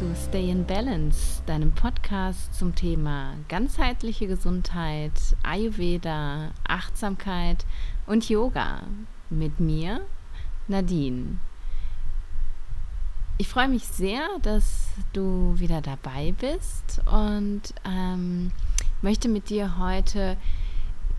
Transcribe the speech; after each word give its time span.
zu 0.00 0.14
Stay 0.16 0.48
in 0.48 0.64
Balance, 0.64 1.42
deinem 1.44 1.72
Podcast 1.72 2.54
zum 2.54 2.74
Thema 2.74 3.34
ganzheitliche 3.48 4.26
Gesundheit, 4.26 5.12
Ayurveda, 5.42 6.52
Achtsamkeit 6.66 7.66
und 8.06 8.26
Yoga 8.30 8.84
mit 9.28 9.60
mir, 9.60 10.00
Nadine. 10.68 11.38
Ich 13.36 13.46
freue 13.46 13.68
mich 13.68 13.84
sehr, 13.84 14.26
dass 14.40 14.88
du 15.12 15.52
wieder 15.58 15.82
dabei 15.82 16.32
bist 16.40 17.02
und 17.04 17.60
ähm, 17.84 18.52
möchte 19.02 19.28
mit 19.28 19.50
dir 19.50 19.76
heute 19.78 20.38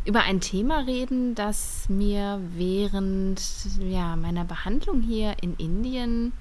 über 0.06 0.22
ein 0.22 0.42
Thema 0.42 0.80
reden, 0.80 1.36
das 1.36 1.88
mir 1.88 2.42
während 2.56 3.44
ja, 3.80 4.16
meiner 4.16 4.46
Behandlung 4.46 5.02
hier 5.02 5.36
in 5.44 5.54
Indien 5.58 6.34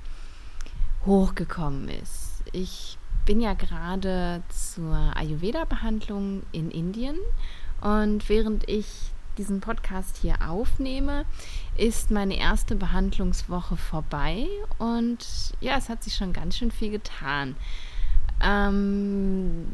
hochgekommen 1.04 1.88
ist. 1.88 2.29
Ich 2.52 2.98
bin 3.27 3.40
ja 3.40 3.54
gerade 3.54 4.42
zur 4.48 5.12
Ayurveda-Behandlung 5.16 6.42
in 6.52 6.70
Indien 6.70 7.16
und 7.80 8.28
während 8.28 8.68
ich 8.68 8.86
diesen 9.38 9.60
Podcast 9.60 10.16
hier 10.16 10.36
aufnehme, 10.46 11.24
ist 11.76 12.10
meine 12.10 12.36
erste 12.36 12.74
Behandlungswoche 12.74 13.76
vorbei 13.76 14.46
und 14.78 15.26
ja, 15.60 15.76
es 15.76 15.88
hat 15.88 16.02
sich 16.02 16.14
schon 16.14 16.32
ganz 16.32 16.56
schön 16.56 16.70
viel 16.70 16.90
getan. 16.90 17.56
Ähm, 18.42 19.66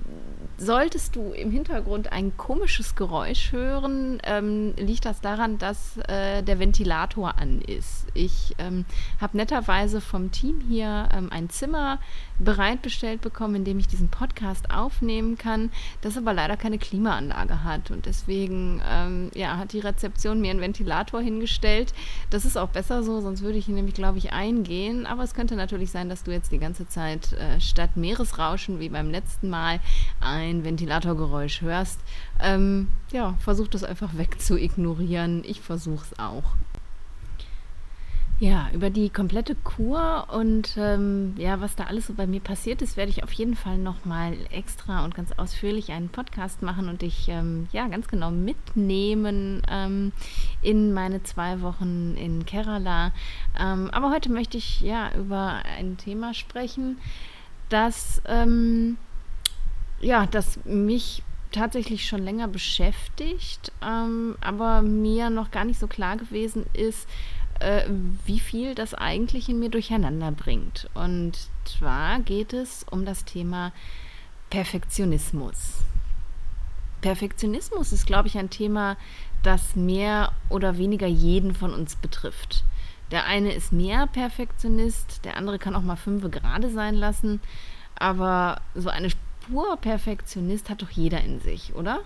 solltest 0.58 1.14
du 1.14 1.32
im 1.32 1.52
Hintergrund 1.52 2.10
ein 2.10 2.36
komisches 2.36 2.97
Geräusch 2.97 3.52
hören, 3.52 4.19
ähm, 4.24 4.74
liegt 4.77 5.04
das 5.04 5.20
daran, 5.20 5.58
dass 5.58 5.97
äh, 6.08 6.42
der 6.42 6.58
Ventilator 6.58 7.38
an 7.38 7.60
ist. 7.60 8.06
Ich 8.14 8.56
ähm, 8.58 8.84
habe 9.20 9.36
netterweise 9.36 10.00
vom 10.00 10.32
Team 10.32 10.60
hier 10.69 11.08
ähm, 11.12 11.30
ein 11.30 11.48
Zimmer 11.48 12.00
bereitbestellt 12.38 13.20
bekommen, 13.20 13.56
in 13.56 13.64
dem 13.64 13.78
ich 13.78 13.88
diesen 13.88 14.08
Podcast 14.08 14.70
aufnehmen 14.70 15.38
kann, 15.38 15.70
das 16.00 16.16
aber 16.16 16.32
leider 16.32 16.56
keine 16.56 16.78
Klimaanlage 16.78 17.64
hat. 17.64 17.90
Und 17.90 18.06
deswegen 18.06 18.82
ähm, 18.90 19.30
ja, 19.34 19.56
hat 19.56 19.72
die 19.72 19.80
Rezeption 19.80 20.40
mir 20.40 20.50
einen 20.50 20.60
Ventilator 20.60 21.20
hingestellt. 21.20 21.94
Das 22.30 22.44
ist 22.44 22.56
auch 22.56 22.68
besser 22.68 23.02
so, 23.02 23.20
sonst 23.20 23.42
würde 23.42 23.58
ich 23.58 23.68
nämlich, 23.68 23.94
glaube 23.94 24.18
ich, 24.18 24.32
eingehen. 24.32 25.06
Aber 25.06 25.22
es 25.22 25.34
könnte 25.34 25.56
natürlich 25.56 25.90
sein, 25.90 26.08
dass 26.08 26.24
du 26.24 26.32
jetzt 26.32 26.52
die 26.52 26.58
ganze 26.58 26.88
Zeit 26.88 27.32
äh, 27.32 27.60
statt 27.60 27.96
Meeresrauschen 27.96 28.46
Rauschen 28.56 28.80
wie 28.80 28.88
beim 28.88 29.10
letzten 29.10 29.50
Mal 29.50 29.80
ein 30.20 30.64
Ventilatorgeräusch 30.64 31.60
hörst, 31.60 32.00
ähm, 32.40 32.88
ja, 33.12 33.34
versuch 33.38 33.68
das 33.68 33.84
einfach 33.84 34.16
wegzuignorieren. 34.16 35.42
Ich 35.44 35.60
versuche 35.60 36.06
es 36.10 36.18
auch. 36.18 36.44
Ja, 38.38 38.68
über 38.74 38.90
die 38.90 39.08
komplette 39.08 39.54
Kur 39.54 40.26
und 40.30 40.76
ähm, 40.76 41.32
ja, 41.38 41.58
was 41.62 41.74
da 41.74 41.84
alles 41.84 42.06
so 42.06 42.12
bei 42.12 42.26
mir 42.26 42.40
passiert 42.40 42.82
ist, 42.82 42.98
werde 42.98 43.08
ich 43.10 43.24
auf 43.24 43.32
jeden 43.32 43.56
Fall 43.56 43.78
nochmal 43.78 44.36
extra 44.50 45.06
und 45.06 45.14
ganz 45.14 45.32
ausführlich 45.38 45.90
einen 45.90 46.10
Podcast 46.10 46.60
machen 46.60 46.90
und 46.90 47.00
dich 47.00 47.28
ähm, 47.28 47.66
ja 47.72 47.88
ganz 47.88 48.08
genau 48.08 48.30
mitnehmen 48.30 49.62
ähm, 49.70 50.12
in 50.60 50.92
meine 50.92 51.22
zwei 51.22 51.62
Wochen 51.62 52.14
in 52.18 52.44
Kerala. 52.44 53.12
Ähm, 53.58 53.88
aber 53.90 54.10
heute 54.10 54.30
möchte 54.30 54.58
ich 54.58 54.82
ja 54.82 55.14
über 55.14 55.62
ein 55.78 55.96
Thema 55.96 56.34
sprechen, 56.34 56.98
dass, 57.70 58.20
ähm, 58.26 58.98
ja, 60.02 60.26
das 60.26 60.62
mich 60.66 61.22
tatsächlich 61.52 62.06
schon 62.06 62.22
länger 62.22 62.48
beschäftigt, 62.48 63.72
ähm, 63.82 64.36
aber 64.42 64.82
mir 64.82 65.30
noch 65.30 65.50
gar 65.50 65.64
nicht 65.64 65.80
so 65.80 65.86
klar 65.86 66.19
gewesen 66.19 66.66
ist, 66.75 67.08
äh, 67.61 67.89
wie 68.25 68.41
viel 68.41 68.75
das 68.75 68.94
eigentlich 68.94 69.49
in 69.49 69.59
mir 69.59 69.71
durcheinander 69.71 70.33
bringt. 70.33 70.89
Und 70.94 71.49
zwar 71.65 72.21
geht 72.21 72.53
es 72.53 72.84
um 72.91 73.05
das 73.05 73.25
Thema 73.25 73.72
Perfektionismus. 74.50 75.83
Perfektionismus 77.00 77.93
ist, 77.93 78.06
glaube 78.06 78.28
ich, 78.28 78.39
ein 78.39 78.50
Thema, 78.50 78.97
das 79.43 79.77
mehr 79.77 80.33
oder 80.49 80.78
weniger 80.78 81.06
jeden 81.06 81.55
von 81.55 81.72
uns 81.72 81.97
betrifft. 81.97 82.65
Der 83.11 83.25
eine 83.27 83.53
ist 83.53 83.73
mehr 83.73 84.06
Perfektionist, 84.06 85.25
der 85.25 85.37
andere 85.37 85.59
kann 85.59 85.77
auch 85.77 85.83
mal 85.83 85.97
fünf 85.97 86.28
gerade 86.31 86.71
sein 86.71 86.94
lassen. 86.94 87.41
Aber 87.94 88.61
so 88.75 88.88
eine 88.88 89.11
Spur 89.11 89.77
Perfektionist 89.77 90.69
hat 90.69 90.83
doch 90.83 90.91
jeder 90.91 91.21
in 91.21 91.41
sich, 91.41 91.75
oder? 91.75 92.00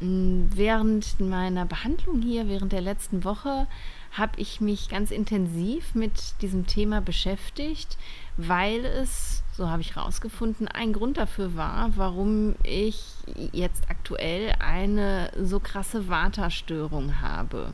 Mm, 0.00 0.44
während 0.54 1.18
meiner 1.20 1.66
Behandlung 1.66 2.22
hier, 2.22 2.48
während 2.48 2.72
der 2.72 2.80
letzten 2.80 3.24
Woche, 3.24 3.66
habe 4.12 4.40
ich 4.40 4.60
mich 4.60 4.88
ganz 4.88 5.10
intensiv 5.10 5.94
mit 5.94 6.40
diesem 6.42 6.66
Thema 6.66 7.00
beschäftigt, 7.00 7.96
weil 8.36 8.84
es, 8.84 9.42
so 9.56 9.68
habe 9.68 9.82
ich 9.82 9.96
herausgefunden, 9.96 10.68
ein 10.68 10.92
Grund 10.92 11.16
dafür 11.16 11.56
war, 11.56 11.90
warum 11.96 12.54
ich 12.62 13.04
jetzt 13.52 13.88
aktuell 13.88 14.54
eine 14.58 15.30
so 15.40 15.60
krasse 15.60 16.08
Vata-Störung 16.08 17.20
habe. 17.20 17.72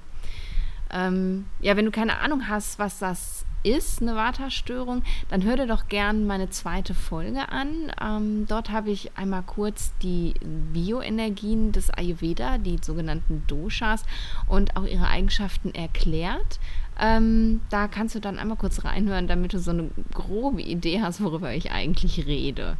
Ähm, 0.93 1.47
ja, 1.60 1.76
wenn 1.76 1.84
du 1.84 1.91
keine 1.91 2.19
Ahnung 2.19 2.49
hast, 2.49 2.78
was 2.78 2.99
das 2.99 3.44
ist, 3.62 4.00
eine 4.00 4.15
Vata-Störung, 4.15 5.03
dann 5.28 5.43
hör 5.44 5.56
dir 5.56 5.66
doch 5.66 5.88
gern 5.88 6.26
meine 6.26 6.49
zweite 6.50 6.94
Folge 6.94 7.49
an. 7.49 7.93
Ähm, 8.00 8.47
dort 8.47 8.71
habe 8.71 8.91
ich 8.91 9.16
einmal 9.16 9.43
kurz 9.43 9.93
die 10.03 10.34
Bioenergien 10.72 11.72
des 11.72 11.91
Ayurveda, 11.91 12.59
die 12.59 12.78
sogenannten 12.81 13.43
Doshas 13.47 14.04
und 14.47 14.77
auch 14.77 14.84
ihre 14.84 15.09
Eigenschaften 15.09 15.75
erklärt. 15.75 16.60
Ähm, 17.00 17.60
da 17.71 17.88
kannst 17.88 18.15
du 18.15 18.21
dann 18.21 18.38
einmal 18.38 18.56
kurz 18.56 18.84
reinhören, 18.84 19.28
damit 19.28 19.53
du 19.53 19.59
so 19.59 19.71
eine 19.71 19.91
grobe 20.12 20.62
Idee 20.62 21.00
hast, 21.00 21.22
worüber 21.22 21.53
ich 21.53 21.71
eigentlich 21.71 22.27
rede. 22.27 22.77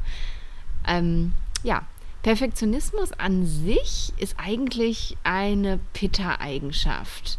Ähm, 0.87 1.33
ja, 1.63 1.83
Perfektionismus 2.23 3.13
an 3.13 3.47
sich 3.47 4.13
ist 4.19 4.37
eigentlich 4.39 5.17
eine 5.23 5.79
Pitta-Eigenschaft. 5.93 7.39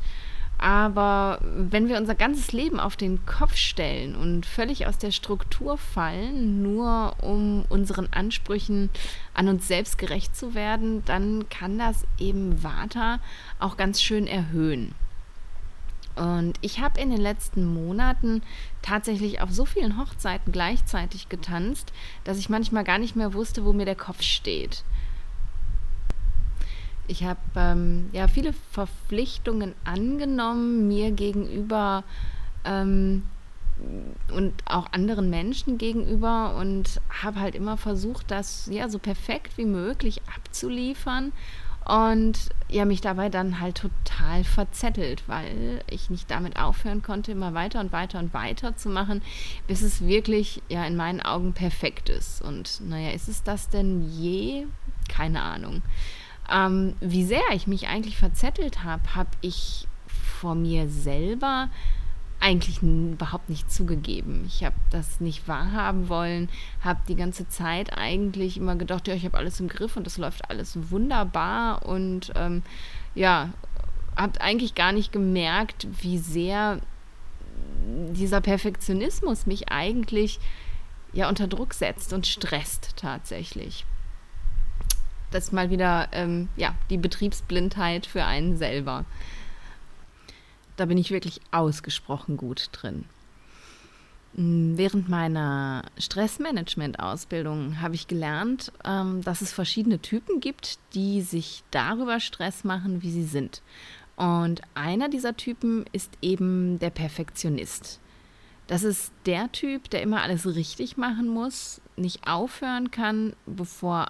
Aber 0.60 1.40
wenn 1.42 1.88
wir 1.88 1.98
unser 1.98 2.16
ganzes 2.16 2.52
Leben 2.52 2.82
auf 2.82 2.98
den 2.98 3.26
Kopf 3.26 3.56
stellen 3.56 4.14
und 4.14 4.46
völlig 4.46 4.88
aus 4.88 4.98
der 4.98 5.12
Struktur 5.12 5.78
fallen, 5.78 6.62
nur 6.62 7.16
um 7.22 7.64
unseren 7.70 8.10
Ansprüchen 8.12 8.90
an 9.34 9.48
uns 9.48 9.70
selbst 9.70 9.98
gerecht 9.98 10.36
zu 10.36 10.54
werden, 10.54 11.04
dann 11.06 11.48
kann 11.48 11.80
das 11.80 12.06
eben 12.18 12.62
Vata 12.62 13.20
auch 13.58 13.78
ganz 13.78 14.02
schön 14.02 14.28
erhöhen. 14.28 14.94
Und 16.18 16.56
ich 16.60 16.82
habe 16.82 17.00
in 17.00 17.10
den 17.10 17.22
letzten 17.22 17.64
Monaten 17.64 18.42
tatsächlich 18.82 19.40
auf 19.40 19.52
so 19.52 19.64
vielen 19.64 19.98
Hochzeiten 19.98 20.52
gleichzeitig 20.52 21.30
getanzt, 21.30 21.94
dass 22.26 22.38
ich 22.38 22.50
manchmal 22.50 22.84
gar 22.84 22.98
nicht 22.98 23.16
mehr 23.16 23.34
wusste, 23.34 23.64
wo 23.64 23.72
mir 23.72 23.86
der 23.86 23.96
Kopf 23.96 24.22
steht. 24.22 24.84
Ich 27.10 27.24
habe 27.24 27.40
ähm, 27.56 28.10
ja 28.12 28.28
viele 28.28 28.54
Verpflichtungen 28.72 29.74
angenommen, 29.84 30.88
mir 30.88 31.12
gegenüber 31.12 32.04
ähm, 32.64 33.24
und 34.32 34.54
auch 34.66 34.92
anderen 34.92 35.30
Menschen 35.30 35.80
gegenüber 35.80 36.56
und 36.56 37.02
habe 37.24 37.40
halt 37.40 37.56
immer 37.56 37.78
versucht, 37.78 38.30
das 38.30 38.70
ja 38.72 38.90
so 38.90 39.00
perfekt 39.00 39.58
wie 39.58 39.66
möglich 39.66 40.22
abzuliefern 40.36 41.32
und 41.86 42.38
ja 42.68 42.86
mich 42.86 43.02
dabei 43.02 43.30
dann 43.30 43.60
halt 43.60 43.78
total 43.78 44.44
verzettelt, 44.44 45.24
weil 45.26 45.84
ich 45.90 46.12
nicht 46.12 46.30
damit 46.30 46.58
aufhören 46.58 47.02
konnte, 47.02 47.32
immer 47.32 47.56
weiter 47.56 47.80
und 47.80 47.92
weiter 47.92 48.20
und 48.20 48.36
weiter 48.36 48.78
zu 48.78 48.90
machen, 48.90 49.24
bis 49.66 49.82
es 49.82 50.06
wirklich 50.06 50.62
ja 50.70 50.86
in 50.86 50.96
meinen 50.96 51.22
Augen 51.22 51.54
perfekt 51.54 52.10
ist. 52.10 52.44
Und 52.44 52.82
naja, 52.88 53.10
ist 53.10 53.28
es 53.28 53.42
das 53.42 53.70
denn 53.70 54.08
je? 54.12 54.68
Keine 55.08 55.42
Ahnung. 55.42 55.82
Ähm, 56.52 56.96
wie 57.00 57.26
sehr 57.26 57.44
ich 57.54 57.68
mich 57.68 57.88
eigentlich 57.88 58.18
verzettelt 58.18 58.84
habe, 58.84 59.16
habe 59.16 59.30
ich 59.42 59.88
vor 60.08 60.56
mir 60.56 60.90
selber 60.90 61.70
eigentlich 62.40 62.82
überhaupt 62.82 63.50
nicht 63.50 63.70
zugegeben. 63.72 64.46
Ich 64.48 64.64
habe 64.64 64.76
das 64.92 65.20
nicht 65.20 65.48
wahrhaben 65.48 66.08
wollen, 66.08 66.50
habe 66.82 67.02
die 67.08 67.16
ganze 67.16 67.50
Zeit 67.50 67.98
eigentlich 67.98 68.58
immer 68.58 68.76
gedacht, 68.76 69.08
ja, 69.08 69.14
ich 69.14 69.26
habe 69.26 69.38
alles 69.38 69.60
im 69.60 69.68
Griff 69.68 69.98
und 69.98 70.06
das 70.06 70.18
läuft 70.18 70.50
alles 70.50 70.90
wunderbar 70.90 71.86
und 71.86 72.32
ähm, 72.36 72.64
ja, 73.14 73.50
habe 74.16 74.40
eigentlich 74.42 74.76
gar 74.76 74.94
nicht 74.94 75.12
gemerkt, 75.12 75.88
wie 76.02 76.18
sehr 76.18 76.80
dieser 78.12 78.42
Perfektionismus 78.42 79.46
mich 79.46 79.70
eigentlich 79.70 80.40
ja 81.12 81.28
unter 81.28 81.48
Druck 81.48 81.74
setzt 81.74 82.14
und 82.14 82.28
stresst 82.28 82.94
tatsächlich 82.96 83.86
das 85.32 85.46
ist 85.46 85.54
mal 85.54 85.70
wieder 85.70 86.10
ähm, 86.12 86.50
ja, 86.56 86.76
die 86.90 86.98
Betriebsblindheit 86.98 88.06
für 88.06 88.26
einen 88.26 88.58
selber. 88.58 89.06
Da 90.76 90.86
bin 90.86 90.98
ich 90.98 91.12
wirklich 91.12 91.42
ausgesprochen 91.52 92.38
gut 92.38 92.70
drin. 92.72 93.06
Hm, 94.36 94.78
während 94.78 95.10
meiner 95.10 95.84
Stressmanagement-Ausbildung 95.98 97.82
habe 97.82 97.96
ich 97.96 98.08
gelernt, 98.08 98.72
ähm, 98.86 99.22
dass 99.24 99.42
es 99.42 99.52
verschiedene 99.52 100.00
Typen 100.00 100.40
gibt, 100.40 100.80
die 100.94 101.22
sich 101.22 101.64
darüber 101.72 102.20
Stress 102.20 102.64
machen, 102.64 103.02
wie 103.02 103.12
sie 103.12 103.26
sind. 103.26 103.62
Und 104.16 104.62
einer 104.76 105.10
dieser 105.10 105.38
Typen 105.38 105.86
ist 105.92 106.12
eben 106.22 106.78
der 106.80 106.90
Perfektionist. 106.90 108.00
Das 108.68 108.84
ist 108.84 109.12
der 109.26 109.52
Typ, 109.52 109.90
der 109.90 110.04
immer 110.04 110.22
alles 110.22 110.46
richtig 110.46 110.98
machen 110.98 111.28
muss, 111.28 111.82
nicht 111.96 112.28
aufhören 112.28 112.92
kann, 112.92 113.34
bevor 113.48 114.08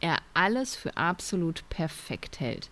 er 0.00 0.18
alles 0.34 0.76
für 0.76 0.96
absolut 0.96 1.68
perfekt 1.68 2.40
hält. 2.40 2.70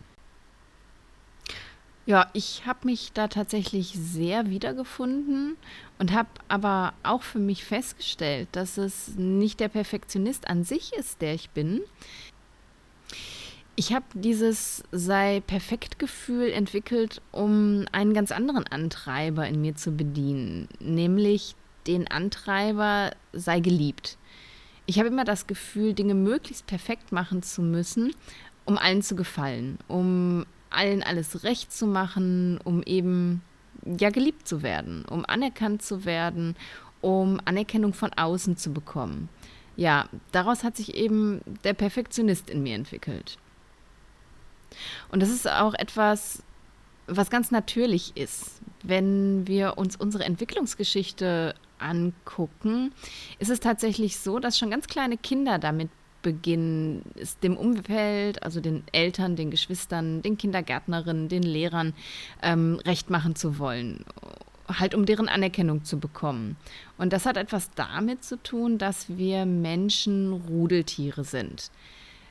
Ja, 2.05 2.29
ich 2.33 2.67
habe 2.67 2.81
mich 2.87 3.13
da 3.13 3.29
tatsächlich 3.29 3.93
sehr 3.95 4.51
wiedergefunden 4.51 5.57
und 6.01 6.13
habe 6.13 6.29
aber 6.49 6.95
auch 7.05 7.23
für 7.23 7.39
mich 7.39 7.65
festgestellt, 7.65 8.49
dass 8.53 8.77
es 8.77 9.15
nicht 9.17 9.61
der 9.61 9.69
Perfektionist 9.69 10.49
an 10.49 10.65
sich 10.65 10.93
ist, 10.95 11.23
der 11.23 11.35
ich 11.35 11.51
bin. 11.51 11.81
Ich 13.77 13.95
habe 13.95 14.05
dieses 14.15 14.83
sei 14.91 15.43
perfekt 15.47 16.01
Gefühl 16.01 16.51
entwickelt, 16.51 17.23
um 17.31 17.87
einen 17.93 18.15
ganz 18.15 18.33
anderen 18.33 18.67
Antreiber 18.67 19.47
in 19.47 19.61
mir 19.61 19.77
zu 19.77 19.93
bedienen, 19.93 20.69
nämlich 20.81 21.55
den 21.87 22.09
Antreiber 22.09 23.13
sei 23.33 23.61
geliebt. 23.61 24.19
Ich 24.93 24.99
habe 24.99 25.09
immer 25.09 25.25
das 25.25 25.47
Gefühl, 25.47 25.95
Dinge 25.95 26.13
möglichst 26.13 26.67
perfekt 26.67 27.13
machen 27.13 27.43
zu 27.43 27.63
müssen, 27.63 28.15
um 28.67 28.77
allen 28.77 29.01
zu 29.01 29.17
gefallen, 29.17 29.79
um 29.89 30.45
allen 30.69 31.03
alles 31.03 31.45
recht 31.45 31.73
zu 31.73 31.87
machen, 31.87 32.61
um 32.63 32.83
eben 32.83 33.41
ja 33.87 34.11
geliebt 34.11 34.47
zu 34.47 34.63
werden, 34.63 35.07
um 35.07 35.25
anerkannt 35.25 35.81
zu 35.81 36.05
werden, 36.05 36.57
um 37.01 37.41
Anerkennung 37.47 37.95
von 37.95 38.13
außen 38.13 38.59
zu 38.59 38.75
bekommen. 38.75 39.31
Ja, 39.77 40.11
daraus 40.31 40.63
hat 40.63 40.77
sich 40.77 40.95
eben 40.95 41.41
der 41.65 41.73
Perfektionist 41.73 42.51
in 42.51 42.63
mir 42.63 42.75
entwickelt. 42.75 43.39
Und 45.11 45.23
das 45.23 45.31
ist 45.31 45.49
auch 45.49 45.73
etwas, 45.73 46.43
was 47.07 47.31
ganz 47.31 47.51
natürlich 47.51 48.15
ist. 48.15 48.61
Wenn 48.83 49.47
wir 49.47 49.79
uns 49.79 49.97
unsere 49.97 50.25
Entwicklungsgeschichte 50.25 51.55
angucken, 51.83 52.93
ist 53.39 53.51
es 53.51 53.61
tatsächlich 53.61 54.19
so, 54.19 54.39
dass 54.39 54.59
schon 54.59 54.71
ganz 54.71 54.87
kleine 54.87 55.17
Kinder 55.17 55.59
damit 55.59 55.91
beginnen, 56.23 57.03
es 57.17 57.39
dem 57.41 57.57
Umfeld, 57.57 58.43
also 58.43 58.61
den 58.61 58.85
Eltern, 58.93 59.35
den 59.35 59.51
Geschwistern, 59.51 60.23
den 60.23 60.39
Kindergärtnerinnen, 60.39 61.29
den 61.29 61.43
Lehrern 61.43 61.95
ähm, 62.43 62.81
recht 62.85 63.11
machen 63.11 63.35
zu 63.35 63.59
wollen 63.59 64.05
halt 64.69 64.95
um 64.95 65.07
deren 65.07 65.29
Anerkennung 65.29 65.85
zu 65.85 65.99
bekommen. 65.99 66.57
Und 66.99 67.13
das 67.13 67.27
hat 67.27 67.37
etwas 67.37 67.71
damit 67.75 68.25
zu 68.25 68.43
tun, 68.43 68.79
dass 68.79 69.17
wir 69.17 69.45
Menschen 69.45 70.33
Rudeltiere 70.33 71.25
sind. 71.25 71.71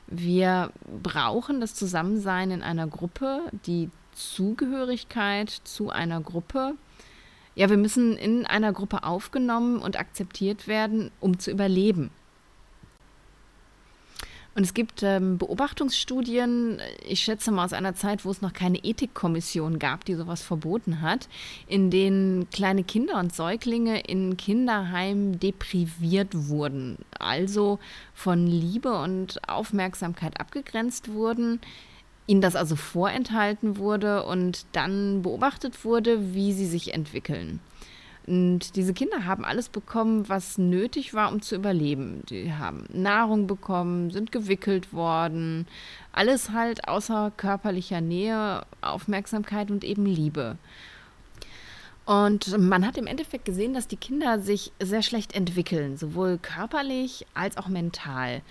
Wir 0.06 0.72
brauchen 1.02 1.60
das 1.60 1.74
Zusammensein 1.74 2.50
in 2.50 2.62
einer 2.62 2.86
Gruppe, 2.86 3.40
die 3.66 3.90
Zugehörigkeit 4.14 5.50
zu 5.50 5.90
einer 5.90 6.20
Gruppe. 6.20 6.74
Ja, 7.54 7.68
wir 7.68 7.76
müssen 7.76 8.16
in 8.16 8.46
einer 8.46 8.72
Gruppe 8.72 9.04
aufgenommen 9.04 9.78
und 9.78 9.98
akzeptiert 9.98 10.68
werden, 10.68 11.10
um 11.20 11.38
zu 11.38 11.50
überleben. 11.50 12.10
Und 14.54 14.64
es 14.64 14.74
gibt 14.74 15.02
ähm, 15.02 15.38
Beobachtungsstudien, 15.38 16.78
ich 17.06 17.20
schätze 17.20 17.50
mal 17.50 17.64
aus 17.64 17.72
einer 17.72 17.94
Zeit, 17.94 18.26
wo 18.26 18.30
es 18.30 18.42
noch 18.42 18.52
keine 18.52 18.78
Ethikkommission 18.84 19.78
gab, 19.78 20.04
die 20.04 20.14
sowas 20.14 20.42
verboten 20.42 21.00
hat, 21.00 21.28
in 21.66 21.90
denen 21.90 22.50
kleine 22.50 22.84
Kinder 22.84 23.18
und 23.18 23.34
Säuglinge 23.34 24.00
in 24.00 24.36
Kinderheimen 24.36 25.38
depriviert 25.40 26.28
wurden, 26.34 26.98
also 27.18 27.78
von 28.12 28.46
Liebe 28.46 28.92
und 28.92 29.48
Aufmerksamkeit 29.48 30.38
abgegrenzt 30.38 31.12
wurden, 31.12 31.58
ihnen 32.26 32.40
das 32.40 32.56
also 32.56 32.76
vorenthalten 32.76 33.76
wurde 33.76 34.24
und 34.24 34.66
dann 34.72 35.22
beobachtet 35.22 35.84
wurde, 35.84 36.34
wie 36.34 36.52
sie 36.52 36.66
sich 36.66 36.94
entwickeln. 36.94 37.60
Und 38.26 38.76
diese 38.76 38.94
Kinder 38.94 39.24
haben 39.24 39.44
alles 39.44 39.68
bekommen, 39.68 40.28
was 40.28 40.56
nötig 40.56 41.12
war, 41.12 41.32
um 41.32 41.42
zu 41.42 41.56
überleben. 41.56 42.22
Die 42.30 42.52
haben 42.52 42.84
Nahrung 42.92 43.48
bekommen, 43.48 44.10
sind 44.10 44.30
gewickelt 44.30 44.92
worden. 44.92 45.66
Alles 46.12 46.50
halt 46.50 46.86
außer 46.86 47.32
körperlicher 47.36 48.00
Nähe, 48.00 48.64
Aufmerksamkeit 48.80 49.72
und 49.72 49.82
eben 49.82 50.06
Liebe. 50.06 50.56
Und 52.04 52.56
man 52.58 52.86
hat 52.86 52.96
im 52.96 53.06
Endeffekt 53.06 53.44
gesehen, 53.44 53.74
dass 53.74 53.88
die 53.88 53.96
Kinder 53.96 54.40
sich 54.40 54.72
sehr 54.80 55.02
schlecht 55.02 55.34
entwickeln, 55.34 55.96
sowohl 55.96 56.38
körperlich 56.38 57.26
als 57.34 57.56
auch 57.56 57.68
mental. 57.68 58.42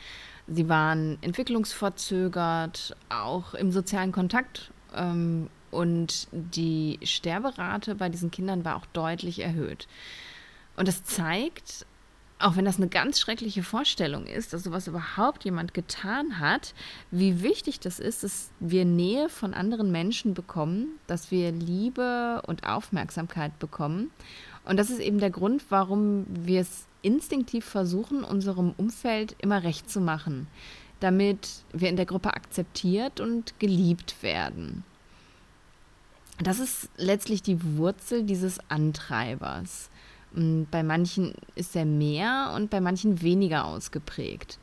Sie 0.54 0.68
waren 0.68 1.18
entwicklungsverzögert, 1.22 2.96
auch 3.10 3.54
im 3.54 3.72
sozialen 3.72 4.12
Kontakt 4.12 4.72
ähm, 4.94 5.50
und 5.72 6.28
die 6.32 7.00
Sterberate 7.04 7.96
bei 7.96 8.10
diesen 8.10 8.32
Kindern 8.32 8.66
war 8.66 8.76
auch 8.76 8.86
deutlich 8.88 9.40
erhöht. 9.40 9.88
Und 10.76 10.90
das 10.90 11.06
zeigt, 11.06 11.86
auch 12.40 12.58
wenn 12.58 12.66
das 12.66 12.78
eine 12.78 12.90
ganz 12.90 13.20
schreckliche 13.20 13.64
Vorstellung 13.64 14.26
ist, 14.26 14.52
dass 14.52 14.64
sowas 14.64 14.88
überhaupt 14.88 15.46
jemand 15.46 15.74
getan 15.74 16.40
hat, 16.40 16.74
wie 17.12 17.44
wichtig 17.44 17.80
das 17.80 18.00
ist, 18.00 18.24
dass 18.24 18.50
wir 18.60 18.84
Nähe 18.84 19.30
von 19.30 19.54
anderen 19.54 19.90
Menschen 19.90 20.34
bekommen, 20.34 21.00
dass 21.08 21.32
wir 21.32 21.54
Liebe 21.54 22.42
und 22.46 22.68
Aufmerksamkeit 22.68 23.58
bekommen. 23.60 24.12
Und 24.66 24.78
das 24.78 24.90
ist 24.90 25.00
eben 25.00 25.20
der 25.20 25.32
Grund, 25.32 25.64
warum 25.70 26.26
wir 26.28 26.62
es 26.62 26.88
instinktiv 27.02 27.66
versuchen, 27.66 28.24
unserem 28.24 28.74
Umfeld 28.78 29.36
immer 29.40 29.64
recht 29.64 29.90
zu 29.90 30.02
machen, 30.02 30.48
damit 31.00 31.50
wir 31.74 31.90
in 31.90 31.96
der 31.96 32.06
Gruppe 32.06 32.34
akzeptiert 32.34 33.20
und 33.20 33.60
geliebt 33.60 34.22
werden. 34.22 34.84
Das 36.40 36.60
ist 36.60 36.90
letztlich 36.98 37.44
die 37.44 37.78
Wurzel 37.78 38.24
dieses 38.24 38.60
Antreibers. 38.70 39.90
Bei 40.34 40.82
manchen 40.82 41.34
ist 41.56 41.76
er 41.76 41.86
mehr 41.86 42.54
und 42.56 42.70
bei 42.70 42.82
manchen 42.82 43.22
weniger 43.22 43.66
ausgeprägt. 43.66 44.58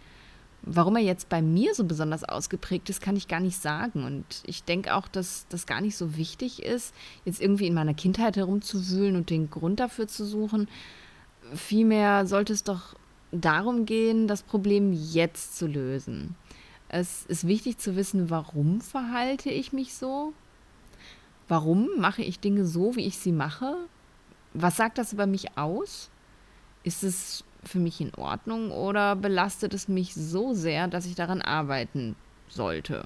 Warum 0.63 0.97
er 0.97 1.03
jetzt 1.03 1.29
bei 1.29 1.41
mir 1.41 1.75
so 1.75 1.85
besonders 1.85 2.25
ausgeprägt 2.25 2.91
ist, 2.91 3.01
kann 3.01 3.17
ich 3.17 3.29
gar 3.29 3.41
nicht 3.41 3.61
sagen. 3.63 4.05
Und 4.05 4.25
ich 4.45 4.65
denke 4.65 4.95
auch, 4.95 5.07
dass 5.07 5.47
das 5.51 5.67
gar 5.67 5.81
nicht 5.81 5.97
so 5.97 6.17
wichtig 6.17 6.63
ist, 6.63 6.95
jetzt 7.25 7.41
irgendwie 7.41 7.69
in 7.69 7.75
meiner 7.75 7.95
Kindheit 7.95 8.37
herumzuwühlen 8.37 9.15
und 9.15 9.31
den 9.31 9.51
Grund 9.51 9.79
dafür 9.79 10.09
zu 10.09 10.27
suchen. 10.27 10.69
Vielmehr 11.55 12.27
sollte 12.27 12.53
es 12.53 12.65
doch 12.65 12.95
darum 13.33 13.87
gehen, 13.87 14.29
das 14.29 14.43
Problem 14.43 14.93
jetzt 14.93 15.57
zu 15.57 15.67
lösen. 15.67 16.37
Es 16.89 17.27
ist 17.27 17.47
wichtig 17.47 17.79
zu 17.79 17.97
wissen, 17.97 18.31
warum 18.31 18.81
verhalte 18.81 19.51
ich 19.51 19.73
mich 19.73 19.95
so? 19.95 20.33
Warum 21.47 21.89
mache 21.99 22.23
ich 22.23 22.41
Dinge 22.41 22.65
so, 22.65 22.97
wie 22.97 23.07
ich 23.07 23.19
sie 23.19 23.33
mache? 23.33 23.77
Was 24.55 24.77
sagt 24.77 24.99
das 24.99 25.13
über 25.13 25.27
mich 25.27 25.57
aus? 25.57 26.11
Ist 26.85 27.03
es 27.03 27.45
für 27.65 27.79
mich 27.79 28.01
in 28.01 28.15
Ordnung 28.15 28.71
oder 28.71 29.17
belastet 29.17 29.75
es 29.75 29.89
mich 29.89 30.15
so 30.15 30.55
sehr, 30.55 30.89
dass 30.89 31.07
ich 31.07 31.15
daran 31.15 31.43
arbeiten 31.43 32.17
sollte? 32.49 33.05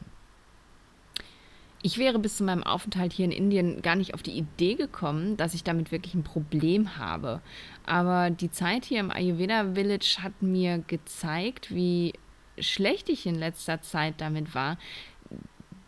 Ich 1.84 1.98
wäre 1.98 2.20
bis 2.20 2.36
zu 2.36 2.44
meinem 2.44 2.62
Aufenthalt 2.62 3.12
hier 3.12 3.24
in 3.24 3.32
Indien 3.32 3.82
gar 3.82 3.96
nicht 3.96 4.14
auf 4.14 4.22
die 4.22 4.38
Idee 4.38 4.74
gekommen, 4.74 5.36
dass 5.36 5.52
ich 5.52 5.64
damit 5.64 5.90
wirklich 5.90 6.14
ein 6.14 6.22
Problem 6.22 6.96
habe. 6.96 7.40
Aber 7.84 8.30
die 8.30 8.52
Zeit 8.52 8.84
hier 8.84 9.00
im 9.00 9.10
Ayurveda 9.10 9.74
Village 9.74 10.18
hat 10.20 10.42
mir 10.42 10.78
gezeigt, 10.78 11.74
wie 11.74 12.12
schlecht 12.58 13.08
ich 13.08 13.26
in 13.26 13.34
letzter 13.34 13.82
Zeit 13.82 14.14
damit 14.18 14.54
war, 14.54 14.78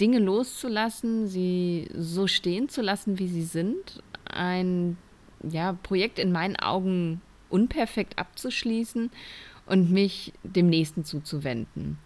Dinge 0.01 0.19
loszulassen, 0.19 1.29
sie 1.29 1.89
so 1.97 2.27
stehen 2.27 2.69
zu 2.69 2.83
lassen, 2.83 3.21
wie 3.21 3.29
sie 3.29 3.45
sind, 3.45 4.03
ein 4.25 4.97
ja, 5.49 5.75
Projekt 5.75 6.19
in 6.19 6.33
meinen 6.33 6.57
Augen 6.57 7.21
unperfekt 7.51 8.19
abzuschließen 8.19 9.11
und 9.67 9.91
mich 9.91 10.33
dem 10.43 10.69
nächsten 10.69 11.05
zuzuwenden. 11.05 11.99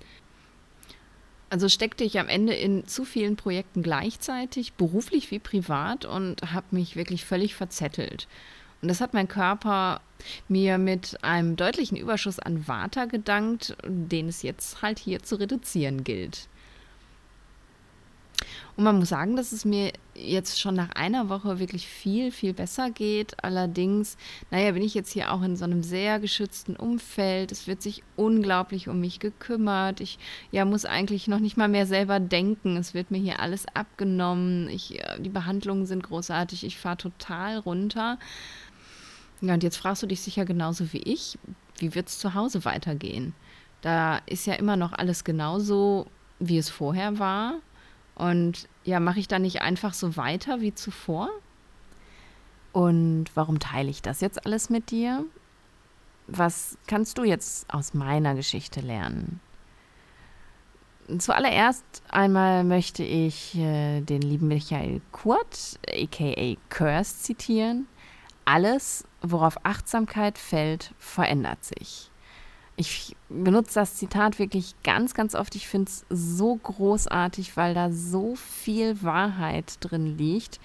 Also 1.50 1.68
steckte 1.68 2.04
ich 2.04 2.18
am 2.18 2.28
Ende 2.28 2.54
in 2.54 2.86
zu 2.86 3.04
vielen 3.04 3.36
Projekten 3.36 3.82
gleichzeitig, 3.82 4.74
beruflich 4.74 5.30
wie 5.30 5.38
privat, 5.38 6.04
und 6.04 6.52
habe 6.52 6.66
mich 6.72 6.96
wirklich 6.96 7.24
völlig 7.24 7.54
verzettelt. 7.54 8.28
Und 8.82 8.88
das 8.88 9.00
hat 9.00 9.14
mein 9.14 9.28
Körper 9.28 10.00
mir 10.48 10.78
mit 10.78 11.24
einem 11.24 11.56
deutlichen 11.56 11.96
Überschuss 11.96 12.38
an 12.38 12.68
Vata 12.68 13.06
gedankt, 13.06 13.76
den 13.84 14.28
es 14.28 14.42
jetzt 14.42 14.82
halt 14.82 14.98
hier 14.98 15.22
zu 15.22 15.36
reduzieren 15.36 16.04
gilt. 16.04 16.48
Und 18.78 18.84
man 18.84 19.00
muss 19.00 19.08
sagen, 19.08 19.34
dass 19.34 19.50
es 19.50 19.64
mir 19.64 19.92
jetzt 20.14 20.60
schon 20.60 20.76
nach 20.76 20.90
einer 20.90 21.28
Woche 21.28 21.58
wirklich 21.58 21.88
viel, 21.88 22.30
viel 22.30 22.54
besser 22.54 22.92
geht. 22.92 23.42
Allerdings, 23.42 24.16
naja, 24.52 24.70
bin 24.70 24.84
ich 24.84 24.94
jetzt 24.94 25.10
hier 25.10 25.32
auch 25.32 25.42
in 25.42 25.56
so 25.56 25.64
einem 25.64 25.82
sehr 25.82 26.20
geschützten 26.20 26.76
Umfeld. 26.76 27.50
Es 27.50 27.66
wird 27.66 27.82
sich 27.82 28.04
unglaublich 28.14 28.88
um 28.88 29.00
mich 29.00 29.18
gekümmert. 29.18 30.00
Ich 30.00 30.20
ja, 30.52 30.64
muss 30.64 30.84
eigentlich 30.84 31.26
noch 31.26 31.40
nicht 31.40 31.56
mal 31.56 31.66
mehr 31.66 31.86
selber 31.86 32.20
denken. 32.20 32.76
Es 32.76 32.94
wird 32.94 33.10
mir 33.10 33.18
hier 33.18 33.40
alles 33.40 33.66
abgenommen. 33.74 34.68
Ich, 34.68 35.00
äh, 35.00 35.20
die 35.20 35.28
Behandlungen 35.28 35.84
sind 35.84 36.04
großartig. 36.04 36.62
Ich 36.62 36.78
fahre 36.78 36.98
total 36.98 37.58
runter. 37.58 38.16
Ja, 39.40 39.54
und 39.54 39.64
jetzt 39.64 39.78
fragst 39.78 40.04
du 40.04 40.06
dich 40.06 40.20
sicher 40.20 40.44
genauso 40.44 40.92
wie 40.92 41.02
ich, 41.02 41.36
wie 41.78 41.96
wird 41.96 42.06
es 42.06 42.20
zu 42.20 42.34
Hause 42.34 42.64
weitergehen? 42.64 43.34
Da 43.80 44.18
ist 44.26 44.46
ja 44.46 44.54
immer 44.54 44.76
noch 44.76 44.92
alles 44.92 45.24
genauso, 45.24 46.06
wie 46.38 46.58
es 46.58 46.70
vorher 46.70 47.18
war. 47.18 47.54
Und 48.18 48.68
ja, 48.84 49.00
mache 49.00 49.20
ich 49.20 49.28
da 49.28 49.38
nicht 49.38 49.62
einfach 49.62 49.94
so 49.94 50.16
weiter 50.16 50.60
wie 50.60 50.74
zuvor? 50.74 51.30
Und 52.72 53.26
warum 53.34 53.60
teile 53.60 53.88
ich 53.88 54.02
das 54.02 54.20
jetzt 54.20 54.44
alles 54.44 54.70
mit 54.70 54.90
dir? 54.90 55.24
Was 56.26 56.76
kannst 56.86 57.16
du 57.16 57.24
jetzt 57.24 57.72
aus 57.72 57.94
meiner 57.94 58.34
Geschichte 58.34 58.80
lernen? 58.80 59.40
Zuallererst 61.16 62.02
einmal 62.10 62.64
möchte 62.64 63.02
ich 63.02 63.54
äh, 63.56 64.02
den 64.02 64.20
lieben 64.20 64.48
Michael 64.48 65.00
Kurt, 65.10 65.78
aka 65.88 66.56
Curse, 66.68 67.16
zitieren. 67.22 67.86
Alles, 68.44 69.04
worauf 69.22 69.64
Achtsamkeit 69.64 70.38
fällt, 70.38 70.92
verändert 70.98 71.64
sich. 71.64 72.10
Ich 72.80 73.16
benutze 73.28 73.74
das 73.74 73.96
Zitat 73.96 74.38
wirklich 74.38 74.76
ganz, 74.84 75.12
ganz 75.12 75.34
oft. 75.34 75.56
Ich 75.56 75.66
finde 75.66 75.90
es 75.90 76.06
so 76.10 76.54
großartig, 76.54 77.56
weil 77.56 77.74
da 77.74 77.90
so 77.90 78.36
viel 78.36 79.02
Wahrheit 79.02 79.78
drin 79.80 80.16
liegt. 80.16 80.60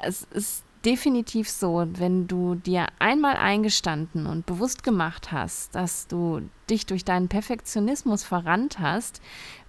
Es 0.00 0.26
ist 0.32 0.64
definitiv 0.84 1.48
so, 1.48 1.86
wenn 1.92 2.26
du 2.26 2.56
dir 2.56 2.88
einmal 2.98 3.36
eingestanden 3.36 4.26
und 4.26 4.46
bewusst 4.46 4.82
gemacht 4.82 5.30
hast, 5.30 5.76
dass 5.76 6.08
du 6.08 6.40
dich 6.68 6.86
durch 6.86 7.04
deinen 7.04 7.28
Perfektionismus 7.28 8.24
verrannt 8.24 8.80
hast, 8.80 9.22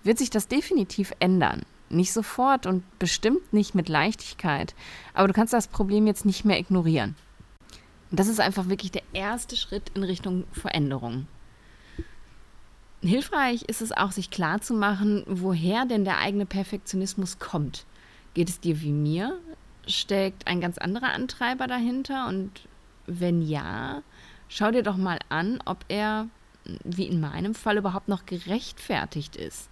wird 0.04 0.18
sich 0.18 0.32
das 0.32 0.48
definitiv 0.48 1.14
ändern. 1.20 1.62
Nicht 1.90 2.14
sofort 2.14 2.66
und 2.66 2.84
bestimmt 2.98 3.54
nicht 3.54 3.76
mit 3.76 3.90
Leichtigkeit, 3.90 4.74
aber 5.14 5.28
du 5.28 5.36
kannst 5.36 5.54
das 5.54 5.68
Problem 5.68 6.08
jetzt 6.08 6.26
nicht 6.26 6.46
mehr 6.46 6.58
ignorieren. 6.58 7.16
Und 8.10 8.20
das 8.20 8.28
ist 8.28 8.40
einfach 8.40 8.70
wirklich 8.70 8.90
der 8.90 9.04
erste 9.14 9.56
Schritt 9.56 9.92
in 9.94 10.02
Richtung 10.02 10.46
Veränderung. 10.52 11.28
Hilfreich 13.01 13.63
ist 13.63 13.82
es 13.82 13.94
auch, 13.94 14.12
sich 14.12 14.29
klarzumachen, 14.29 15.24
woher 15.25 15.86
denn 15.86 16.03
der 16.03 16.18
eigene 16.18 16.46
Perfektionismus 16.46 17.39
kommt. 17.39 17.86
Geht 18.34 18.50
es 18.50 18.60
dir 18.60 18.82
wie 18.82 18.91
mir? 18.91 19.39
Steckt 19.88 20.48
ein 20.48 20.60
ganz 20.60 20.77
anderer 20.77 21.13
Antreiber 21.13 21.68
dahinter? 21.68 22.27
Und 22.27 22.51
wenn 23.08 23.41
ja, 23.41 24.03
schau 24.50 24.72
dir 24.72 24.84
doch 24.84 24.98
mal 24.98 25.20
an, 25.29 25.62
ob 25.65 25.86
er, 25.88 26.27
wie 26.84 27.08
in 27.08 27.22
meinem 27.22 27.56
Fall, 27.56 27.77
überhaupt 27.77 28.10
noch 28.10 28.25
gerechtfertigt 28.25 29.38
ist. 29.38 29.70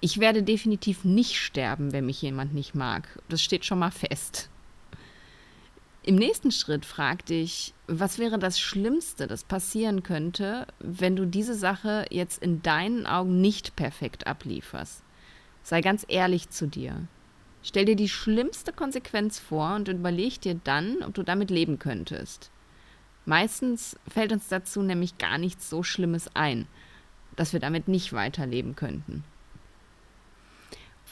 Ich 0.00 0.20
werde 0.20 0.42
definitiv 0.42 1.04
nicht 1.04 1.36
sterben, 1.36 1.92
wenn 1.92 2.06
mich 2.06 2.22
jemand 2.22 2.54
nicht 2.54 2.74
mag. 2.74 3.08
Das 3.28 3.42
steht 3.42 3.64
schon 3.64 3.80
mal 3.80 3.90
fest. 3.90 4.48
Im 6.06 6.16
nächsten 6.16 6.50
Schritt 6.50 6.84
frag 6.84 7.24
dich, 7.24 7.72
was 7.86 8.18
wäre 8.18 8.38
das 8.38 8.60
Schlimmste, 8.60 9.26
das 9.26 9.42
passieren 9.42 10.02
könnte, 10.02 10.66
wenn 10.78 11.16
du 11.16 11.26
diese 11.26 11.54
Sache 11.54 12.04
jetzt 12.10 12.42
in 12.42 12.60
deinen 12.60 13.06
Augen 13.06 13.40
nicht 13.40 13.74
perfekt 13.74 14.26
ablieferst? 14.26 15.02
Sei 15.62 15.80
ganz 15.80 16.04
ehrlich 16.06 16.50
zu 16.50 16.66
dir. 16.66 17.08
Stell 17.62 17.86
dir 17.86 17.96
die 17.96 18.10
schlimmste 18.10 18.74
Konsequenz 18.74 19.38
vor 19.38 19.76
und 19.76 19.88
überleg 19.88 20.42
dir 20.42 20.60
dann, 20.62 21.02
ob 21.02 21.14
du 21.14 21.22
damit 21.22 21.50
leben 21.50 21.78
könntest. 21.78 22.50
Meistens 23.24 23.96
fällt 24.06 24.32
uns 24.32 24.48
dazu 24.48 24.82
nämlich 24.82 25.16
gar 25.16 25.38
nichts 25.38 25.70
so 25.70 25.82
Schlimmes 25.82 26.28
ein, 26.34 26.66
dass 27.34 27.54
wir 27.54 27.60
damit 27.60 27.88
nicht 27.88 28.12
weiterleben 28.12 28.76
könnten. 28.76 29.24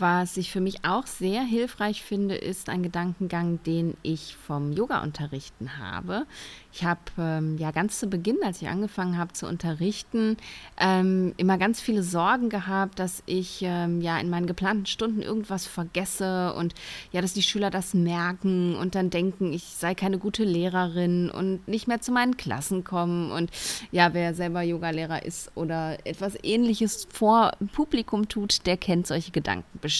Was 0.02 0.36
ich 0.36 0.50
für 0.50 0.60
mich 0.60 0.84
auch 0.84 1.06
sehr 1.06 1.44
hilfreich 1.44 2.02
finde, 2.02 2.34
ist 2.34 2.68
ein 2.68 2.82
Gedankengang, 2.82 3.62
den 3.62 3.96
ich 4.02 4.34
vom 4.34 4.72
Yoga-Unterrichten 4.72 5.78
habe. 5.78 6.26
Ich 6.72 6.82
habe 6.82 6.98
ähm, 7.16 7.56
ja 7.56 7.70
ganz 7.70 8.00
zu 8.00 8.08
Beginn, 8.08 8.38
als 8.44 8.60
ich 8.60 8.66
angefangen 8.66 9.16
habe 9.16 9.32
zu 9.32 9.46
unterrichten, 9.46 10.38
ähm, 10.76 11.34
immer 11.36 11.56
ganz 11.56 11.80
viele 11.80 12.02
Sorgen 12.02 12.48
gehabt, 12.48 12.98
dass 12.98 13.22
ich 13.26 13.60
ähm, 13.62 14.00
ja 14.00 14.18
in 14.18 14.28
meinen 14.28 14.48
geplanten 14.48 14.86
Stunden 14.86 15.22
irgendwas 15.22 15.66
vergesse 15.66 16.52
und 16.54 16.74
ja, 17.12 17.20
dass 17.20 17.34
die 17.34 17.42
Schüler 17.44 17.70
das 17.70 17.94
merken 17.94 18.74
und 18.74 18.96
dann 18.96 19.08
denken, 19.08 19.52
ich 19.52 19.62
sei 19.62 19.94
keine 19.94 20.18
gute 20.18 20.42
Lehrerin 20.42 21.30
und 21.30 21.68
nicht 21.68 21.86
mehr 21.86 22.00
zu 22.00 22.10
meinen 22.10 22.36
Klassen 22.36 22.82
kommen. 22.82 23.30
Und 23.30 23.52
ja, 23.92 24.14
wer 24.14 24.34
selber 24.34 24.62
Yogalehrer 24.62 25.24
ist 25.24 25.52
oder 25.54 26.04
etwas 26.04 26.36
ähnliches 26.42 27.06
vor 27.12 27.52
Publikum 27.72 28.26
tut, 28.28 28.66
der 28.66 28.76
kennt 28.76 29.06
solche 29.06 29.30
Gedanken 29.30 29.78
bestimmt. 29.80 29.91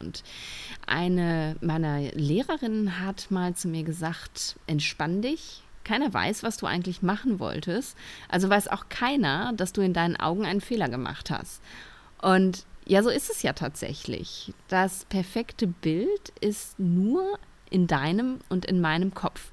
Und 0.00 0.22
eine 0.86 1.56
meiner 1.60 2.00
Lehrerinnen 2.12 3.00
hat 3.00 3.30
mal 3.30 3.54
zu 3.54 3.68
mir 3.68 3.82
gesagt, 3.82 4.56
entspann 4.66 5.22
dich. 5.22 5.62
Keiner 5.84 6.12
weiß, 6.12 6.42
was 6.42 6.56
du 6.58 6.66
eigentlich 6.66 7.02
machen 7.02 7.40
wolltest. 7.40 7.96
Also 8.28 8.48
weiß 8.48 8.68
auch 8.68 8.88
keiner, 8.88 9.52
dass 9.54 9.72
du 9.72 9.80
in 9.80 9.92
deinen 9.92 10.16
Augen 10.16 10.44
einen 10.44 10.60
Fehler 10.60 10.88
gemacht 10.88 11.30
hast. 11.30 11.62
Und 12.20 12.64
ja, 12.86 13.02
so 13.02 13.08
ist 13.08 13.30
es 13.30 13.42
ja 13.42 13.52
tatsächlich. 13.52 14.52
Das 14.68 15.04
perfekte 15.06 15.66
Bild 15.66 16.32
ist 16.40 16.78
nur 16.78 17.38
in 17.70 17.86
deinem 17.86 18.40
und 18.48 18.66
in 18.66 18.80
meinem 18.80 19.14
Kopf. 19.14 19.52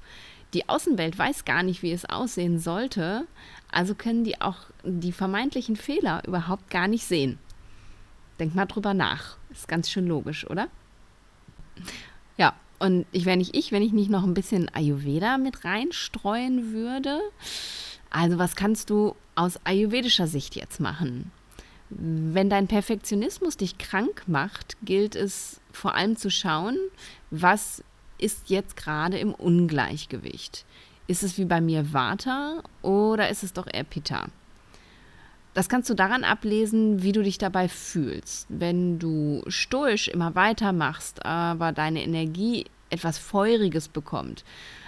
Die 0.54 0.68
Außenwelt 0.68 1.18
weiß 1.18 1.44
gar 1.44 1.62
nicht, 1.62 1.82
wie 1.82 1.92
es 1.92 2.04
aussehen 2.04 2.58
sollte, 2.58 3.26
also 3.70 3.94
können 3.94 4.24
die 4.24 4.40
auch 4.40 4.56
die 4.82 5.12
vermeintlichen 5.12 5.76
Fehler 5.76 6.22
überhaupt 6.26 6.70
gar 6.70 6.88
nicht 6.88 7.04
sehen. 7.04 7.38
Denk 8.38 8.54
mal 8.54 8.66
drüber 8.66 8.94
nach. 8.94 9.37
Ist 9.50 9.68
ganz 9.68 9.90
schön 9.90 10.06
logisch, 10.06 10.48
oder? 10.48 10.68
Ja, 12.36 12.54
und 12.78 13.06
ich 13.12 13.24
wäre 13.24 13.36
nicht 13.36 13.56
ich, 13.56 13.72
wenn 13.72 13.82
ich 13.82 13.92
nicht 13.92 14.10
noch 14.10 14.24
ein 14.24 14.34
bisschen 14.34 14.68
Ayurveda 14.74 15.38
mit 15.38 15.64
reinstreuen 15.64 16.72
würde. 16.72 17.20
Also, 18.10 18.38
was 18.38 18.56
kannst 18.56 18.90
du 18.90 19.14
aus 19.34 19.58
ayurvedischer 19.64 20.26
Sicht 20.26 20.56
jetzt 20.56 20.80
machen? 20.80 21.30
Wenn 21.90 22.50
dein 22.50 22.68
Perfektionismus 22.68 23.56
dich 23.56 23.78
krank 23.78 24.24
macht, 24.26 24.76
gilt 24.82 25.16
es 25.16 25.60
vor 25.72 25.94
allem 25.94 26.16
zu 26.16 26.30
schauen, 26.30 26.76
was 27.30 27.82
ist 28.18 28.50
jetzt 28.50 28.76
gerade 28.76 29.18
im 29.18 29.32
Ungleichgewicht. 29.32 30.66
Ist 31.06 31.22
es 31.22 31.38
wie 31.38 31.46
bei 31.46 31.60
mir 31.60 31.92
Vata 31.92 32.62
oder 32.82 33.30
ist 33.30 33.42
es 33.42 33.52
doch 33.52 33.66
eher 33.72 33.84
Pitta? 33.84 34.26
Das 35.58 35.68
kannst 35.68 35.90
du 35.90 35.94
daran 35.94 36.22
ablesen, 36.22 37.02
wie 37.02 37.10
du 37.10 37.20
dich 37.20 37.36
dabei 37.36 37.66
fühlst. 37.66 38.46
Wenn 38.48 39.00
du 39.00 39.42
stoisch 39.48 40.06
immer 40.06 40.36
weitermachst, 40.36 41.26
aber 41.26 41.72
deine 41.72 42.04
Energie 42.04 42.66
etwas 42.90 43.18
Feuriges 43.18 43.88
bekommt, 43.88 44.44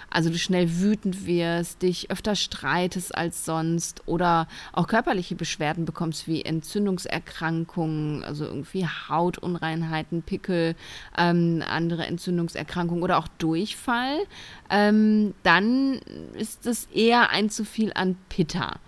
also 0.09 0.29
du 0.29 0.37
schnell 0.37 0.79
wütend 0.79 1.25
wirst, 1.25 1.81
dich 1.81 2.09
öfter 2.09 2.37
streitest 2.37 3.13
als 3.13 3.43
sonst 3.43 4.03
oder 4.05 4.47
auch 4.71 4.87
körperliche 4.87 5.35
Beschwerden 5.35 5.83
bekommst 5.83 6.25
wie 6.29 6.41
Entzündungserkrankungen, 6.41 8.23
also 8.23 8.45
irgendwie 8.45 8.87
Hautunreinheiten, 8.87 10.21
Pickel, 10.21 10.75
ähm, 11.17 11.61
andere 11.67 12.05
Entzündungserkrankungen 12.05 13.03
oder 13.03 13.17
auch 13.17 13.27
Durchfall, 13.39 14.19
ähm, 14.69 15.33
dann 15.43 15.99
ist 16.33 16.65
es 16.65 16.85
eher 16.85 17.29
ein 17.29 17.49
zu 17.49 17.65
viel 17.65 17.91
an 17.93 18.15
Pitta 18.29 18.79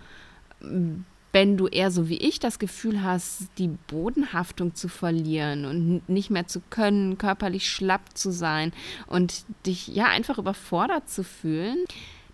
wenn 1.34 1.56
du 1.56 1.66
eher 1.66 1.90
so 1.90 2.08
wie 2.08 2.16
ich 2.16 2.38
das 2.38 2.60
Gefühl 2.60 3.02
hast, 3.02 3.48
die 3.58 3.66
Bodenhaftung 3.66 4.76
zu 4.76 4.86
verlieren 4.86 5.64
und 5.64 6.08
nicht 6.08 6.30
mehr 6.30 6.46
zu 6.46 6.62
können, 6.70 7.18
körperlich 7.18 7.68
schlapp 7.68 8.16
zu 8.16 8.30
sein 8.30 8.72
und 9.08 9.44
dich 9.66 9.88
ja 9.88 10.04
einfach 10.04 10.38
überfordert 10.38 11.10
zu 11.10 11.24
fühlen, 11.24 11.78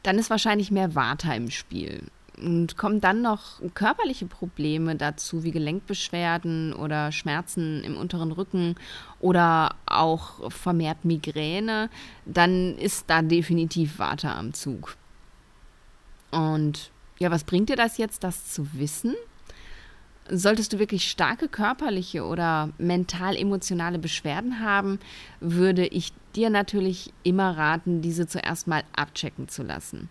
dann 0.03 0.19
ist 0.19 0.29
wahrscheinlich 0.29 0.71
mehr 0.71 0.95
Vata 0.95 1.33
im 1.33 1.51
Spiel. 1.51 2.03
Und 2.37 2.77
kommen 2.77 3.01
dann 3.01 3.23
noch 3.23 3.63
körperliche 3.73 4.27
Probleme 4.27 4.97
dazu, 4.97 5.45
wie 5.45 5.51
Gelenkbeschwerden 5.51 6.75
oder 6.75 7.11
Schmerzen 7.11 7.83
im 7.83 7.97
unteren 7.97 8.33
Rücken 8.33 8.75
oder 9.19 9.77
auch 9.87 10.51
vermehrt 10.51 11.07
Migräne, 11.07 11.89
dann 12.27 12.77
ist 12.77 13.09
da 13.09 13.23
definitiv 13.23 13.99
Vata 13.99 14.39
am 14.39 14.53
Zug. 14.53 14.97
Und 16.31 16.91
ja, 17.21 17.31
was 17.31 17.45
bringt 17.45 17.69
dir 17.69 17.77
das 17.77 17.99
jetzt, 17.99 18.25
das 18.25 18.51
zu 18.51 18.67
wissen? 18.73 19.15
Solltest 20.29 20.73
du 20.73 20.79
wirklich 20.79 21.11
starke 21.11 21.49
körperliche 21.49 22.25
oder 22.25 22.71
mental-emotionale 22.79 23.99
Beschwerden 23.99 24.61
haben, 24.61 24.99
würde 25.41 25.87
ich 25.87 26.13
dir 26.35 26.51
natürlich 26.51 27.13
immer 27.23 27.57
raten, 27.57 28.01
diese 28.01 28.27
zuerst 28.27 28.67
mal 28.67 28.85
abchecken 28.95 29.49
zu 29.49 29.63
lassen. 29.63 30.09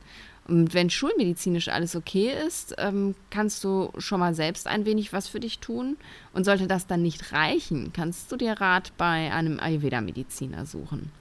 Und 0.48 0.74
wenn 0.74 0.89
schulmedizinisch 0.89 1.70
alles 1.70 1.96
okay 1.96 2.34
ist, 2.46 2.75
ähm, 2.80 3.16
kannst 3.30 3.63
du 3.63 3.92
schon 3.98 4.20
mal 4.20 4.34
selbst 4.34 4.68
ein 4.68 4.86
wenig 4.86 5.13
was 5.13 5.28
für 5.28 5.39
dich 5.39 5.60
tun. 5.60 5.96
Und 6.34 6.44
sollte 6.44 6.68
das 6.68 6.88
dann 6.88 7.01
nicht 7.01 7.32
reichen, 7.32 7.94
kannst 7.94 8.32
du 8.32 8.36
dir 8.36 8.54
Rat 8.54 8.92
bei 8.98 9.32
einem 9.32 9.60
Ayurveda-Mediziner 9.60 10.66
suchen. 10.66 11.12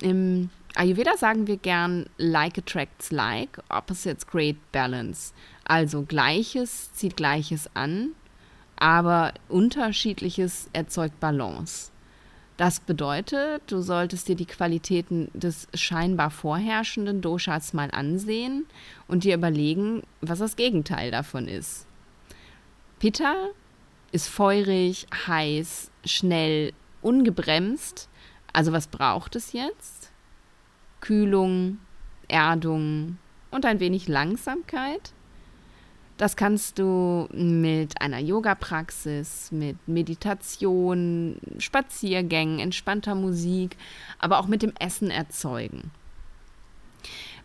Im 0.00 0.50
Ayurveda 0.74 1.16
sagen 1.16 1.46
wir 1.46 1.56
gern 1.56 2.06
like 2.16 2.58
attracts 2.58 3.10
like, 3.10 3.58
opposites 3.68 4.26
create 4.26 4.58
balance. 4.72 5.32
Also 5.64 6.02
Gleiches 6.02 6.92
zieht 6.92 7.16
Gleiches 7.16 7.68
an, 7.74 8.12
aber 8.76 9.34
Unterschiedliches 9.48 10.70
erzeugt 10.72 11.20
Balance. 11.20 11.90
Das 12.56 12.80
bedeutet, 12.80 13.62
du 13.66 13.80
solltest 13.80 14.28
dir 14.28 14.36
die 14.36 14.46
Qualitäten 14.46 15.30
des 15.34 15.68
scheinbar 15.74 16.30
vorherrschenden 16.30 17.20
Doshas 17.20 17.72
mal 17.72 17.90
ansehen 17.90 18.66
und 19.08 19.24
dir 19.24 19.34
überlegen, 19.34 20.02
was 20.20 20.38
das 20.38 20.56
Gegenteil 20.56 21.10
davon 21.10 21.48
ist. 21.48 21.86
Pitta 22.98 23.48
ist 24.12 24.28
feurig, 24.28 25.06
heiß, 25.26 25.90
schnell, 26.04 26.72
ungebremst. 27.00 28.08
Also 28.52 28.72
was 28.72 28.86
braucht 28.86 29.34
es 29.34 29.52
jetzt? 29.52 30.11
Kühlung, 31.02 31.78
Erdung 32.28 33.18
und 33.50 33.66
ein 33.66 33.80
wenig 33.80 34.08
Langsamkeit. 34.08 35.12
Das 36.16 36.36
kannst 36.36 36.78
du 36.78 37.28
mit 37.32 38.00
einer 38.00 38.20
Yoga-Praxis, 38.20 39.50
mit 39.50 39.76
Meditation, 39.86 41.36
Spaziergängen, 41.58 42.60
entspannter 42.60 43.14
Musik, 43.14 43.76
aber 44.18 44.38
auch 44.38 44.46
mit 44.46 44.62
dem 44.62 44.72
Essen 44.78 45.10
erzeugen. 45.10 45.90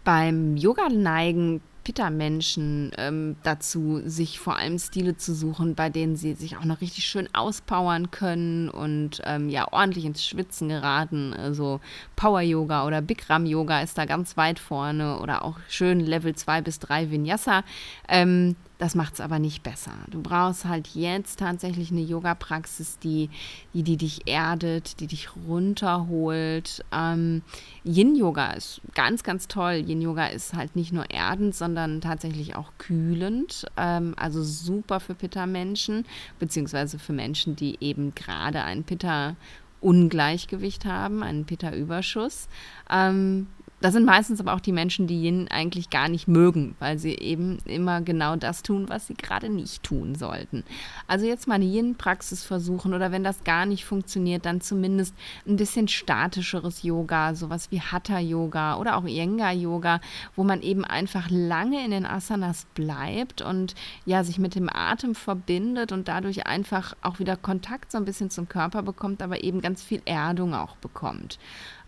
Beim 0.03 0.55
Yoga 0.55 0.89
neigen 0.89 1.61
Pitta-Menschen 1.87 2.91
ähm, 2.97 3.37
dazu, 3.43 4.01
sich 4.03 4.41
vor 4.41 4.57
allem 4.57 4.77
Stile 4.77 5.15
zu 5.15 5.33
suchen, 5.33 5.73
bei 5.73 5.89
denen 5.89 6.17
sie 6.17 6.33
sich 6.33 6.57
auch 6.57 6.65
noch 6.65 6.81
richtig 6.81 7.05
schön 7.05 7.29
auspowern 7.33 8.11
können 8.11 8.67
und 8.67 9.21
ähm, 9.23 9.47
ja 9.47 9.71
ordentlich 9.71 10.03
ins 10.03 10.25
Schwitzen 10.25 10.67
geraten. 10.67 11.33
Also 11.33 11.79
Power-Yoga 12.17 12.85
oder 12.85 13.01
Bikram-Yoga 13.01 13.79
ist 13.79 13.97
da 13.97 14.03
ganz 14.03 14.35
weit 14.35 14.59
vorne 14.59 15.17
oder 15.19 15.45
auch 15.45 15.59
schön 15.69 16.01
Level 16.01 16.35
2 16.35 16.61
bis 16.61 16.79
3 16.79 17.09
Vinyasa. 17.09 17.63
Ähm, 18.09 18.57
das 18.77 18.95
macht 18.95 19.15
es 19.15 19.21
aber 19.21 19.39
nicht 19.39 19.63
besser. 19.63 19.93
Du 20.09 20.21
brauchst 20.21 20.65
halt 20.65 20.87
jetzt 20.89 21.39
tatsächlich 21.39 21.91
eine 21.91 22.01
Yoga-Praxis, 22.01 22.99
die, 22.99 23.29
die, 23.73 23.83
die 23.83 23.97
dich 23.97 24.27
erdet, 24.27 24.99
die 24.99 25.07
dich 25.07 25.29
runterholt. 25.47 26.83
Ähm, 26.91 27.41
Yin-Yoga 27.83 28.51
ist 28.51 28.81
ganz, 28.93 29.23
ganz 29.23 29.47
toll. 29.47 29.83
Yin-Yoga 29.87 30.27
ist 30.27 30.53
halt 30.53 30.75
nicht 30.75 30.93
nur 30.93 31.09
erdend, 31.09 31.55
sondern 31.55 32.01
tatsächlich 32.01 32.55
auch 32.55 32.71
kühlend. 32.77 33.65
Ähm, 33.77 34.13
also 34.15 34.43
super 34.43 34.99
für 34.99 35.15
Pitta-Menschen, 35.15 36.05
beziehungsweise 36.37 36.99
für 36.99 37.13
Menschen, 37.13 37.55
die 37.55 37.77
eben 37.81 38.13
gerade 38.13 38.63
ein 38.63 38.83
Pitta- 38.83 39.35
Ungleichgewicht 39.79 40.85
haben, 40.85 41.21
einen 41.21 41.45
Pitta-Überschuss. 41.45 42.47
Ähm, 42.89 43.45
das 43.79 43.93
sind 43.93 44.05
meistens 44.05 44.39
aber 44.39 44.53
auch 44.53 44.59
die 44.59 44.71
Menschen, 44.71 45.05
die 45.05 45.23
Yin 45.23 45.47
eigentlich 45.49 45.91
gar 45.91 46.09
nicht 46.09 46.27
mögen, 46.27 46.75
weil 46.79 46.97
sie 46.97 47.13
eben 47.13 47.59
immer 47.65 48.01
genau 48.01 48.35
das 48.35 48.63
tun, 48.63 48.89
was 48.89 49.05
sie 49.05 49.13
gerade 49.13 49.49
nicht 49.49 49.83
tun 49.83 50.15
sollten. 50.15 50.63
Also 51.05 51.27
jetzt 51.27 51.47
mal 51.47 51.55
eine 51.55 51.65
Yin-Praxis 51.65 52.43
versuchen 52.43 52.95
oder 52.95 53.11
wenn 53.11 53.23
das 53.23 53.43
gar 53.43 53.67
nicht 53.67 53.85
funktioniert, 53.85 54.45
dann 54.47 54.61
zumindest 54.61 55.13
ein 55.45 55.57
bisschen 55.57 55.87
statischeres 55.87 56.81
Yoga, 56.81 57.35
sowas 57.35 57.69
wie 57.69 57.79
Hatha-Yoga 57.79 58.77
oder 58.77 58.97
auch 58.97 59.05
Iyengar-Yoga, 59.05 60.01
wo 60.35 60.43
man 60.43 60.63
eben 60.63 60.83
einfach 60.83 61.27
lange 61.29 61.85
in 61.85 61.91
den 61.91 62.07
Asanas 62.07 62.65
bleibt 62.73 63.43
und 63.43 63.75
ja, 64.05 64.23
sich 64.23 64.39
mit 64.39 64.55
dem 64.55 64.69
Atem 64.73 65.13
verbindet 65.13 65.91
und 65.91 66.07
dadurch 66.07 66.47
einfach 66.47 66.95
auch 67.01 67.19
wieder 67.19 67.37
Kontakt 67.37 67.91
so 67.91 67.99
ein 67.99 68.05
bisschen 68.05 68.31
zum 68.31 68.49
Körper 68.49 68.81
bekommt, 68.81 69.21
aber 69.21 69.43
eben 69.43 69.61
ganz 69.61 69.83
viel 69.83 70.01
Erdung 70.05 70.55
auch 70.55 70.77
bekommt. 70.77 71.37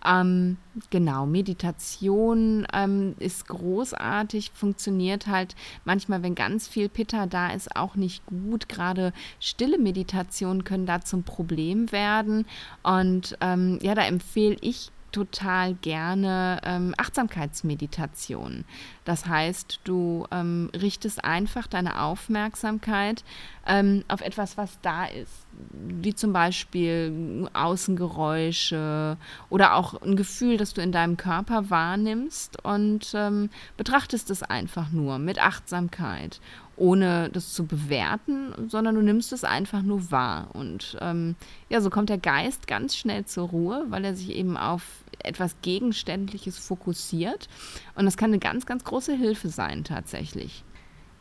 Ähm, 0.06 0.58
genau, 0.90 1.26
Meditation 1.26 2.66
ähm, 2.74 3.16
ist 3.20 3.48
großartig, 3.48 4.52
funktioniert 4.54 5.28
halt 5.28 5.56
manchmal, 5.86 6.24
wenn 6.24 6.36
ganz 6.36 6.68
viel 6.68 6.90
Pitta 6.90 7.26
da 7.26 7.52
ist, 7.52 7.76
auch 7.76 7.96
nicht 7.96 8.26
gut. 8.26 8.70
Gerade 8.70 9.14
stille 9.40 9.78
Meditationen 9.78 10.64
können 10.64 10.86
da 10.86 11.02
zum 11.02 11.24
Problem 11.24 11.92
werden. 11.92 12.46
Und 12.84 13.38
ähm, 13.42 13.80
ja, 13.82 13.96
da 13.96 14.04
empfehle 14.04 14.58
ich 14.62 14.92
total 15.12 15.74
gerne 15.76 16.62
ähm, 16.64 16.94
Achtsamkeitsmeditation. 16.98 18.66
Das 19.06 19.26
heißt, 19.26 19.82
du 19.84 20.26
ähm, 20.32 20.70
richtest 20.74 21.24
einfach 21.24 21.68
deine 21.68 22.02
Aufmerksamkeit 22.02 23.24
ähm, 23.66 24.04
auf 24.08 24.22
etwas, 24.22 24.58
was 24.58 24.80
da 24.82 25.06
ist, 25.06 25.46
wie 25.72 26.14
zum 26.14 26.34
Beispiel 26.34 27.50
Außengeräusche 27.54 29.18
oder 29.50 29.76
auch 29.76 30.02
ein 30.02 30.16
Gefühl, 30.16 30.58
das 30.58 30.74
du 30.74 30.82
in 30.82 30.92
deinem 30.92 31.18
Körper 31.18 31.70
wahrnimmst 31.70 32.64
und 32.64 33.12
ähm, 33.14 33.50
betrachtest 33.78 34.30
es 34.30 34.44
einfach 34.44 34.92
nur 34.92 35.20
mit 35.20 35.40
Achtsamkeit 35.40 36.40
ohne 36.80 37.30
das 37.30 37.54
zu 37.54 37.66
bewerten, 37.66 38.54
sondern 38.68 38.96
du 38.96 39.02
nimmst 39.02 39.34
es 39.34 39.44
einfach 39.44 39.82
nur 39.82 40.12
wahr. 40.12 40.50
Und 40.54 40.98
ähm, 41.02 41.36
ja, 41.70 41.82
so 41.82 41.90
kommt 41.90 42.10
der 42.10 42.18
Geist 42.18 42.68
ganz 42.68 42.96
schnell 42.96 43.26
zur 43.26 43.50
Ruhe, 43.50 43.86
weil 43.90 44.06
er 44.06 44.16
sich 44.16 44.32
eben 44.32 44.58
auf 44.58 44.84
etwas 45.24 45.56
Gegenständliches 45.62 46.58
fokussiert. 46.58 47.48
Und 47.96 48.06
das 48.06 48.18
kann 48.18 48.32
eine 48.32 48.40
ganz, 48.40 48.66
ganz 48.66 48.84
große 48.84 49.14
Hilfe 49.14 49.50
sein 49.50 49.84
tatsächlich. 49.84 50.64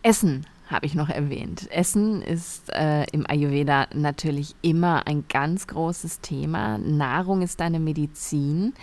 Essen 0.03 0.47
habe 0.69 0.87
ich 0.87 0.95
noch 0.95 1.09
erwähnt. 1.09 1.71
Essen 1.71 2.23
ist 2.23 2.71
äh, 2.71 3.05
im 3.13 3.29
Ayurveda 3.29 3.89
natürlich 3.95 4.55
immer 4.63 5.07
ein 5.07 5.25
ganz 5.29 5.67
großes 5.67 6.21
Thema. 6.21 6.79
Nahrung 6.79 7.43
ist 7.43 7.61
deine 7.61 7.81
Medizin. 7.81 8.75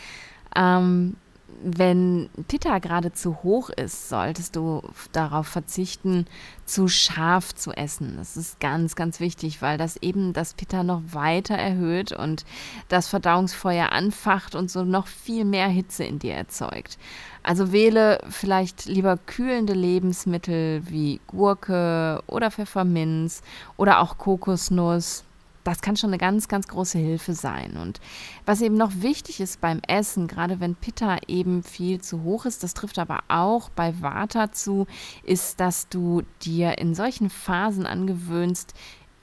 Ähm, 0.56 1.16
wenn 1.64 2.30
Pitta 2.48 2.80
gerade 2.80 3.12
zu 3.12 3.44
hoch 3.44 3.70
ist, 3.70 4.10
solltest 4.10 4.56
du 4.56 4.82
darauf 5.12 5.48
verzichten, 5.48 6.26
zu 6.66 6.88
scharf 6.88 7.56
zu 7.56 7.72
essen. 7.72 8.16
Das 8.18 8.38
ist 8.38 8.60
ganz, 8.60 8.96
ganz 8.96 9.20
wichtig, 9.20 9.62
weil 9.62 9.78
das 9.78 9.98
eben 9.98 10.34
das 10.34 10.54
Pitta 10.54 10.84
noch 10.84 11.02
weiter 11.12 11.56
erhöht 11.56 12.12
und 12.12 12.46
das 12.90 13.08
Verdauungsfeuer 13.08 13.92
anfacht 13.92 14.56
und 14.56 14.70
so 14.70 14.84
noch 14.84 15.08
viel 15.08 15.46
mehr 15.46 15.68
Hitze 15.68 16.04
in 16.04 16.20
dir 16.20 16.34
erzeugt. 16.36 16.98
Also 17.42 17.72
wähle 17.72 18.20
vielleicht 18.30 18.86
lieber 18.86 19.18
kühlende 19.18 19.74
Lebensmittel 19.74 20.82
wie 20.90 21.20
Gurke 21.28 22.24
oder 22.28 22.52
Pfefferminz 22.52 23.42
oder 23.78 24.02
auch 24.02 24.18
Kokosnuss 24.18 25.24
das 25.66 25.82
kann 25.82 25.98
schon 25.98 26.12
eine 26.12 26.18
ganz, 26.18 26.48
ganz 26.48 26.68
große 26.68 26.98
Hilfe 26.98 27.34
sein. 27.34 27.76
Und 27.76 28.00
was 28.46 28.62
eben 28.62 28.76
noch 28.76 28.92
wichtig 29.02 29.42
ist 29.42 29.60
beim 29.60 29.82
Essen, 29.88 30.28
gerade 30.28 30.60
wenn 30.60 30.76
Pitta 30.76 31.18
eben 31.28 31.64
viel 31.64 32.00
zu 32.00 32.24
hoch 32.24 32.46
ist, 32.46 32.64
das 32.64 32.74
trifft 32.74 33.00
aber 33.00 33.20
auch 33.28 33.70
bei 33.70 34.02
Vata 34.02 34.52
zu, 34.52 34.88
ist, 35.24 35.60
dass 35.60 35.90
du 35.90 36.22
dir 36.44 36.78
in 36.78 36.96
solchen 36.96 37.30
Phasen 37.30 37.86
angewöhnst, 37.86 38.74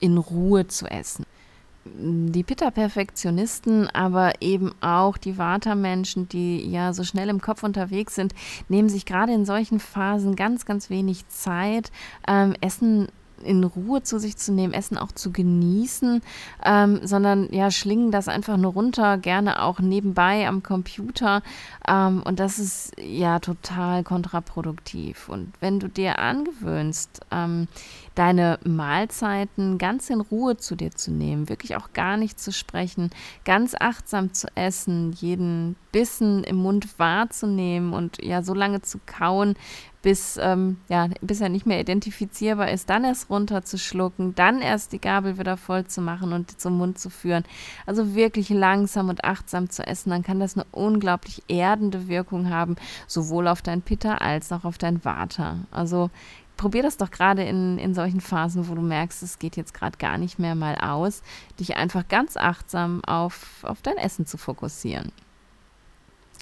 in 0.00 0.18
Ruhe 0.18 0.66
zu 0.66 0.86
essen 0.86 1.24
die 1.84 2.44
Pitta-Perfektionisten, 2.44 3.88
aber 3.90 4.34
eben 4.40 4.72
auch 4.80 5.16
die 5.16 5.36
Vata-Menschen, 5.36 6.28
die 6.28 6.70
ja 6.70 6.92
so 6.92 7.02
schnell 7.02 7.28
im 7.28 7.40
Kopf 7.40 7.64
unterwegs 7.64 8.14
sind, 8.14 8.34
nehmen 8.68 8.88
sich 8.88 9.04
gerade 9.04 9.32
in 9.32 9.44
solchen 9.44 9.80
Phasen 9.80 10.36
ganz, 10.36 10.64
ganz 10.64 10.90
wenig 10.90 11.26
Zeit, 11.28 11.90
ähm, 12.28 12.54
essen 12.60 13.08
in 13.44 13.64
Ruhe 13.64 14.02
zu 14.02 14.18
sich 14.18 14.36
zu 14.36 14.52
nehmen, 14.52 14.72
Essen 14.72 14.98
auch 14.98 15.12
zu 15.12 15.32
genießen, 15.32 16.22
ähm, 16.64 17.00
sondern 17.02 17.48
ja, 17.52 17.70
schlingen 17.70 18.10
das 18.10 18.28
einfach 18.28 18.56
nur 18.56 18.72
runter, 18.72 19.18
gerne 19.18 19.62
auch 19.62 19.80
nebenbei 19.80 20.46
am 20.46 20.62
Computer. 20.62 21.42
Ähm, 21.88 22.22
und 22.24 22.40
das 22.40 22.58
ist 22.58 22.92
ja 23.00 23.38
total 23.38 24.04
kontraproduktiv. 24.04 25.28
Und 25.28 25.52
wenn 25.60 25.80
du 25.80 25.88
dir 25.88 26.18
angewöhnst, 26.18 27.20
ähm, 27.30 27.68
deine 28.14 28.58
Mahlzeiten 28.64 29.78
ganz 29.78 30.10
in 30.10 30.20
Ruhe 30.20 30.56
zu 30.56 30.76
dir 30.76 30.90
zu 30.90 31.10
nehmen, 31.10 31.48
wirklich 31.48 31.76
auch 31.76 31.92
gar 31.92 32.16
nicht 32.16 32.38
zu 32.38 32.52
sprechen, 32.52 33.10
ganz 33.44 33.74
achtsam 33.78 34.34
zu 34.34 34.48
essen, 34.54 35.12
jeden 35.12 35.76
Bissen 35.92 36.44
im 36.44 36.56
Mund 36.56 36.98
wahrzunehmen 36.98 37.92
und 37.92 38.22
ja 38.22 38.42
so 38.42 38.54
lange 38.54 38.82
zu 38.82 38.98
kauen, 39.06 39.54
bis, 40.02 40.36
ähm, 40.40 40.78
ja, 40.88 41.08
bis 41.20 41.40
er 41.40 41.48
nicht 41.48 41.64
mehr 41.64 41.80
identifizierbar 41.80 42.70
ist, 42.70 42.90
dann 42.90 43.04
erst 43.04 43.30
runterzuschlucken, 43.30 44.34
dann 44.34 44.60
erst 44.60 44.92
die 44.92 45.00
Gabel 45.00 45.38
wieder 45.38 45.56
voll 45.56 45.86
zu 45.86 46.00
machen 46.00 46.32
und 46.32 46.60
zum 46.60 46.76
Mund 46.76 46.98
zu 46.98 47.08
führen. 47.08 47.44
Also 47.86 48.14
wirklich 48.14 48.50
langsam 48.50 49.08
und 49.08 49.24
achtsam 49.24 49.70
zu 49.70 49.86
essen, 49.86 50.10
dann 50.10 50.22
kann 50.22 50.40
das 50.40 50.56
eine 50.56 50.66
unglaublich 50.72 51.42
erdende 51.48 52.08
Wirkung 52.08 52.50
haben, 52.50 52.76
sowohl 53.06 53.48
auf 53.48 53.62
dein 53.62 53.82
Pitta 53.82 54.16
als 54.16 54.52
auch 54.52 54.64
auf 54.64 54.76
dein 54.76 55.04
Vata. 55.04 55.58
Also 55.70 56.10
probier 56.56 56.82
das 56.82 56.96
doch 56.96 57.10
gerade 57.10 57.44
in, 57.44 57.78
in 57.78 57.94
solchen 57.94 58.20
Phasen, 58.20 58.68
wo 58.68 58.74
du 58.74 58.82
merkst, 58.82 59.22
es 59.22 59.38
geht 59.38 59.56
jetzt 59.56 59.74
gerade 59.74 59.98
gar 59.98 60.18
nicht 60.18 60.38
mehr 60.38 60.54
mal 60.54 60.76
aus, 60.76 61.22
dich 61.58 61.76
einfach 61.76 62.08
ganz 62.08 62.36
achtsam 62.36 63.04
auf, 63.04 63.64
auf 63.64 63.82
dein 63.82 63.96
Essen 63.96 64.26
zu 64.26 64.36
fokussieren. 64.36 65.12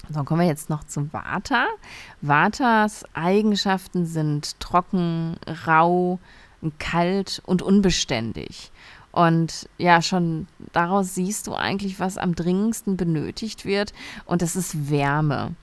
So, 0.09 0.23
kommen 0.23 0.41
wir 0.41 0.47
jetzt 0.47 0.69
noch 0.69 0.83
zum 0.83 1.11
Vata. 1.13 1.67
Vatas 2.21 3.05
Eigenschaften 3.13 4.05
sind 4.05 4.59
trocken, 4.59 5.37
rau, 5.65 6.19
kalt 6.79 7.41
und 7.45 7.61
unbeständig. 7.61 8.71
Und 9.11 9.69
ja, 9.77 10.01
schon 10.01 10.47
daraus 10.71 11.15
siehst 11.15 11.47
du 11.47 11.53
eigentlich, 11.53 11.99
was 11.99 12.17
am 12.17 12.35
dringendsten 12.35 12.97
benötigt 12.97 13.65
wird. 13.65 13.93
Und 14.25 14.41
das 14.41 14.55
ist 14.55 14.89
Wärme. 14.89 15.55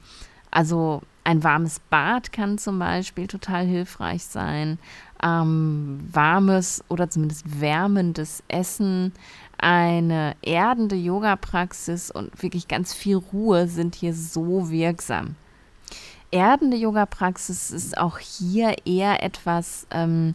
Also 0.50 1.02
ein 1.24 1.44
warmes 1.44 1.80
Bad 1.90 2.32
kann 2.32 2.58
zum 2.58 2.78
Beispiel 2.78 3.26
total 3.26 3.66
hilfreich 3.66 4.24
sein. 4.24 4.78
Ähm, 5.22 6.00
warmes 6.10 6.84
oder 6.88 7.10
zumindest 7.10 7.60
wärmendes 7.60 8.42
Essen, 8.48 9.12
eine 9.58 10.36
erdende 10.42 10.96
Yoga-Praxis 10.96 12.10
und 12.10 12.42
wirklich 12.42 12.68
ganz 12.68 12.94
viel 12.94 13.16
Ruhe 13.16 13.68
sind 13.68 13.94
hier 13.94 14.14
so 14.14 14.70
wirksam. 14.70 15.36
Erdende 16.30 16.76
Yoga-Praxis 16.76 17.70
ist 17.70 17.96
auch 17.96 18.18
hier 18.18 18.76
eher 18.84 19.22
etwas, 19.22 19.86
ähm, 19.90 20.34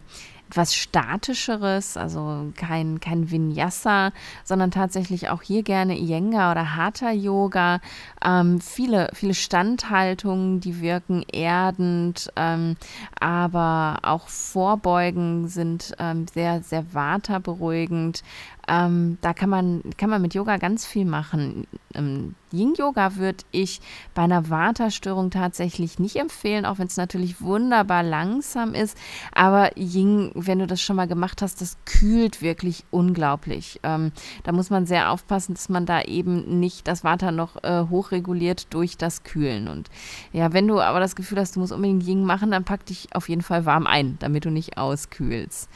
etwas 0.50 0.74
Statischeres, 0.74 1.96
also 1.96 2.52
kein, 2.56 3.00
kein 3.00 3.30
Vinyasa, 3.30 4.12
sondern 4.44 4.70
tatsächlich 4.70 5.28
auch 5.28 5.42
hier 5.42 5.62
gerne 5.62 5.96
Iyengar 5.96 6.52
oder 6.52 6.76
Hatha 6.76 7.10
Yoga. 7.10 7.80
Ähm, 8.24 8.60
viele, 8.60 9.08
viele 9.14 9.34
Standhaltungen, 9.34 10.60
die 10.60 10.80
wirken 10.80 11.24
erdend, 11.32 12.30
ähm, 12.36 12.76
aber 13.18 13.98
auch 14.02 14.28
Vorbeugen 14.28 15.48
sind 15.48 15.94
ähm, 15.98 16.26
sehr, 16.32 16.62
sehr 16.62 16.92
Vata 16.92 17.38
beruhigend. 17.38 18.22
Ähm, 18.68 19.18
da 19.20 19.32
kann 19.34 19.50
man, 19.50 19.82
kann 19.96 20.10
man 20.10 20.22
mit 20.22 20.34
Yoga 20.34 20.56
ganz 20.56 20.86
viel 20.86 21.04
machen. 21.04 21.66
Ähm, 21.94 22.34
Yin-Yoga 22.52 23.16
würde 23.16 23.44
ich 23.50 23.80
bei 24.14 24.22
einer 24.22 24.48
Vata-Störung 24.48 25.30
tatsächlich 25.30 25.98
nicht 25.98 26.16
empfehlen, 26.16 26.64
auch 26.64 26.78
wenn 26.78 26.86
es 26.86 26.96
natürlich 26.96 27.40
wunderbar 27.40 28.02
langsam 28.02 28.74
ist. 28.74 28.96
Aber 29.32 29.76
Yin, 29.76 30.30
wenn 30.34 30.60
du 30.60 30.66
das 30.66 30.80
schon 30.80 30.96
mal 30.96 31.08
gemacht 31.08 31.42
hast, 31.42 31.60
das 31.60 31.76
kühlt 31.84 32.42
wirklich 32.42 32.84
unglaublich. 32.90 33.80
Ähm, 33.82 34.12
da 34.44 34.52
muss 34.52 34.70
man 34.70 34.86
sehr 34.86 35.10
aufpassen, 35.10 35.54
dass 35.54 35.68
man 35.68 35.84
da 35.84 36.02
eben 36.02 36.60
nicht 36.60 36.86
das 36.86 37.04
Vata 37.04 37.32
noch 37.32 37.62
äh, 37.64 37.84
hochreguliert 37.90 38.72
durch 38.72 38.96
das 38.96 39.24
Kühlen. 39.24 39.68
Und 39.68 39.90
ja, 40.32 40.52
wenn 40.52 40.68
du 40.68 40.80
aber 40.80 41.00
das 41.00 41.16
Gefühl 41.16 41.40
hast, 41.40 41.56
du 41.56 41.60
musst 41.60 41.72
unbedingt 41.72 42.06
Yin 42.06 42.24
machen, 42.24 42.50
dann 42.50 42.64
pack 42.64 42.86
dich 42.86 43.08
auf 43.14 43.28
jeden 43.28 43.42
Fall 43.42 43.66
warm 43.66 43.86
ein, 43.86 44.16
damit 44.20 44.44
du 44.44 44.50
nicht 44.50 44.78
auskühlst. 44.78 45.68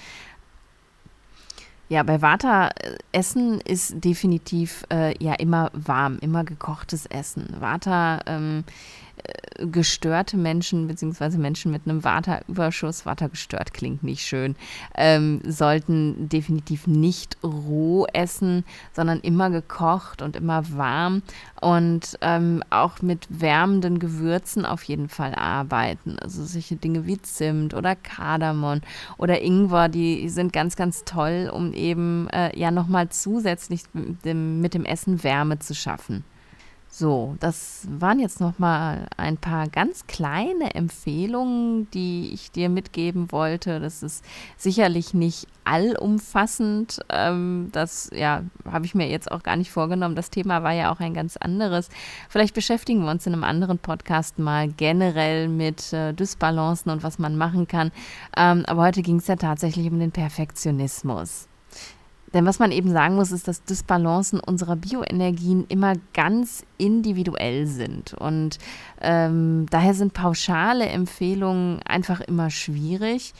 Ja, 1.88 2.02
bei 2.02 2.20
Vata 2.20 2.68
äh, 2.68 2.96
Essen 3.12 3.60
ist 3.62 4.04
definitiv 4.04 4.84
äh, 4.92 5.14
ja 5.22 5.34
immer 5.34 5.70
warm, 5.72 6.18
immer 6.20 6.44
gekochtes 6.44 7.06
Essen. 7.06 7.46
Vata 7.58 8.20
ähm, 8.26 8.64
äh, 8.66 8.72
gestörte 9.58 10.36
Menschen 10.36 10.86
beziehungsweise 10.86 11.38
Menschen 11.38 11.72
mit 11.72 11.82
einem 11.84 12.04
Vata-Überschuss, 12.04 13.06
Vata 13.06 13.26
gestört 13.26 13.74
klingt 13.74 14.02
nicht 14.02 14.24
schön, 14.24 14.54
ähm, 14.94 15.40
sollten 15.44 16.28
definitiv 16.28 16.86
nicht 16.86 17.36
roh 17.42 18.06
essen, 18.12 18.64
sondern 18.92 19.20
immer 19.20 19.50
gekocht 19.50 20.22
und 20.22 20.36
immer 20.36 20.70
warm 20.76 21.22
und 21.60 22.18
ähm, 22.20 22.62
auch 22.70 23.02
mit 23.02 23.26
wärmenden 23.30 23.98
Gewürzen 23.98 24.64
auf 24.64 24.84
jeden 24.84 25.08
Fall 25.08 25.34
arbeiten. 25.34 26.18
Also 26.20 26.44
solche 26.44 26.76
Dinge 26.76 27.06
wie 27.06 27.20
Zimt 27.20 27.74
oder 27.74 27.96
Kardamom 27.96 28.80
oder 29.16 29.42
Ingwer, 29.42 29.88
die 29.88 30.28
sind 30.28 30.52
ganz, 30.52 30.76
ganz 30.76 31.04
toll, 31.04 31.50
um 31.52 31.72
eben 31.72 32.28
äh, 32.30 32.56
ja 32.58 32.70
nochmal 32.70 33.08
zusätzlich 33.08 33.82
mit 33.92 34.24
dem, 34.24 34.60
mit 34.60 34.74
dem 34.74 34.84
Essen 34.84 35.24
Wärme 35.24 35.58
zu 35.58 35.74
schaffen. 35.74 36.24
So, 36.98 37.36
das 37.38 37.86
waren 37.88 38.18
jetzt 38.18 38.40
noch 38.40 38.58
mal 38.58 39.06
ein 39.16 39.36
paar 39.36 39.68
ganz 39.68 40.08
kleine 40.08 40.74
Empfehlungen, 40.74 41.88
die 41.92 42.30
ich 42.34 42.50
dir 42.50 42.68
mitgeben 42.68 43.30
wollte. 43.30 43.78
Das 43.78 44.02
ist 44.02 44.24
sicherlich 44.56 45.14
nicht 45.14 45.46
allumfassend. 45.62 46.98
Ähm, 47.08 47.68
das 47.70 48.10
ja, 48.12 48.42
habe 48.68 48.84
ich 48.84 48.96
mir 48.96 49.08
jetzt 49.08 49.30
auch 49.30 49.44
gar 49.44 49.54
nicht 49.54 49.70
vorgenommen. 49.70 50.16
Das 50.16 50.30
Thema 50.30 50.64
war 50.64 50.72
ja 50.72 50.90
auch 50.90 50.98
ein 50.98 51.14
ganz 51.14 51.36
anderes. 51.36 51.88
Vielleicht 52.28 52.54
beschäftigen 52.54 53.04
wir 53.04 53.12
uns 53.12 53.24
in 53.28 53.32
einem 53.32 53.44
anderen 53.44 53.78
Podcast 53.78 54.40
mal 54.40 54.66
generell 54.66 55.46
mit 55.46 55.92
äh, 55.92 56.12
Dysbalancen 56.12 56.90
und 56.90 57.04
was 57.04 57.20
man 57.20 57.36
machen 57.36 57.68
kann. 57.68 57.92
Ähm, 58.36 58.64
aber 58.66 58.82
heute 58.82 59.02
ging 59.02 59.18
es 59.18 59.28
ja 59.28 59.36
tatsächlich 59.36 59.88
um 59.88 60.00
den 60.00 60.10
Perfektionismus. 60.10 61.47
Denn 62.34 62.44
was 62.44 62.58
man 62.58 62.72
eben 62.72 62.90
sagen 62.90 63.14
muss, 63.14 63.32
ist, 63.32 63.48
dass 63.48 63.64
Dysbalancen 63.64 64.40
unserer 64.40 64.76
Bioenergien 64.76 65.66
immer 65.68 65.94
ganz 66.14 66.64
individuell 66.76 67.66
sind. 67.66 68.14
Und 68.14 68.58
ähm, 69.00 69.66
daher 69.70 69.94
sind 69.94 70.12
pauschale 70.12 70.86
Empfehlungen 70.86 71.80
einfach 71.82 72.20
immer 72.20 72.50
schwierig. 72.50 73.32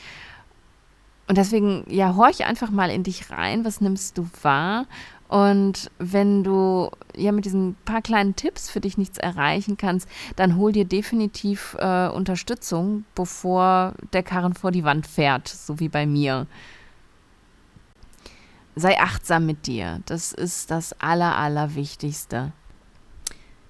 Und 1.27 1.37
deswegen, 1.37 1.83
ja, 1.87 2.15
horch 2.15 2.45
einfach 2.45 2.71
mal 2.71 2.89
in 2.89 3.03
dich 3.03 3.29
rein, 3.29 3.63
was 3.63 3.81
nimmst 3.81 4.17
du 4.17 4.27
wahr? 4.41 4.87
Und 5.27 5.91
wenn 5.99 6.43
du 6.43 6.89
ja 7.15 7.31
mit 7.31 7.45
diesen 7.45 7.75
paar 7.85 8.01
kleinen 8.01 8.35
Tipps 8.35 8.71
für 8.71 8.79
dich 8.79 8.97
nichts 8.97 9.19
erreichen 9.19 9.77
kannst, 9.77 10.09
dann 10.35 10.57
hol 10.57 10.71
dir 10.71 10.85
definitiv 10.85 11.77
äh, 11.79 12.09
Unterstützung, 12.09 13.05
bevor 13.13 13.93
der 14.11 14.23
Karren 14.23 14.55
vor 14.55 14.71
die 14.71 14.83
Wand 14.83 15.05
fährt, 15.05 15.47
so 15.47 15.79
wie 15.79 15.87
bei 15.87 16.07
mir 16.07 16.47
sei 18.79 18.99
achtsam 18.99 19.45
mit 19.45 19.67
dir. 19.67 20.01
Das 20.05 20.31
ist 20.31 20.71
das 20.71 20.93
Aller, 20.99 21.35
Allerwichtigste. 21.37 22.51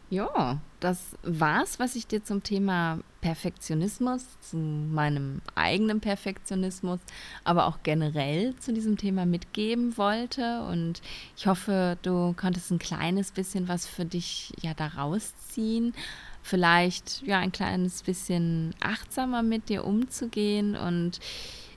Ja, 0.10 0.60
das 0.80 1.16
war's, 1.22 1.78
was 1.78 1.96
ich 1.96 2.08
dir 2.08 2.24
zum 2.24 2.42
Thema 2.42 3.00
Perfektionismus, 3.22 4.26
zu 4.40 4.58
meinem 4.58 5.42
eigenen 5.54 6.00
Perfektionismus, 6.00 7.00
aber 7.44 7.68
auch 7.68 7.80
generell 7.84 8.56
zu 8.56 8.74
diesem 8.74 8.98
Thema 8.98 9.28
mitgeben 9.28 9.98
wollte. 9.98 10.64
Und 10.64 11.02
ich 11.38 11.46
hoffe, 11.46 11.98
du 12.02 12.34
konntest 12.34 12.72
ein 12.72 12.80
kleines 12.80 13.32
bisschen 13.32 13.68
was 13.68 13.86
für 13.86 14.06
dich 14.06 14.52
ja 14.62 14.74
daraus 14.74 15.34
ziehen. 15.50 15.94
Vielleicht 16.42 17.22
ja 17.24 17.38
ein 17.38 17.52
kleines 17.52 18.02
bisschen 18.02 18.74
achtsamer 18.80 19.44
mit 19.44 19.70
dir 19.70 19.86
umzugehen 19.86 20.76
und 20.76 21.20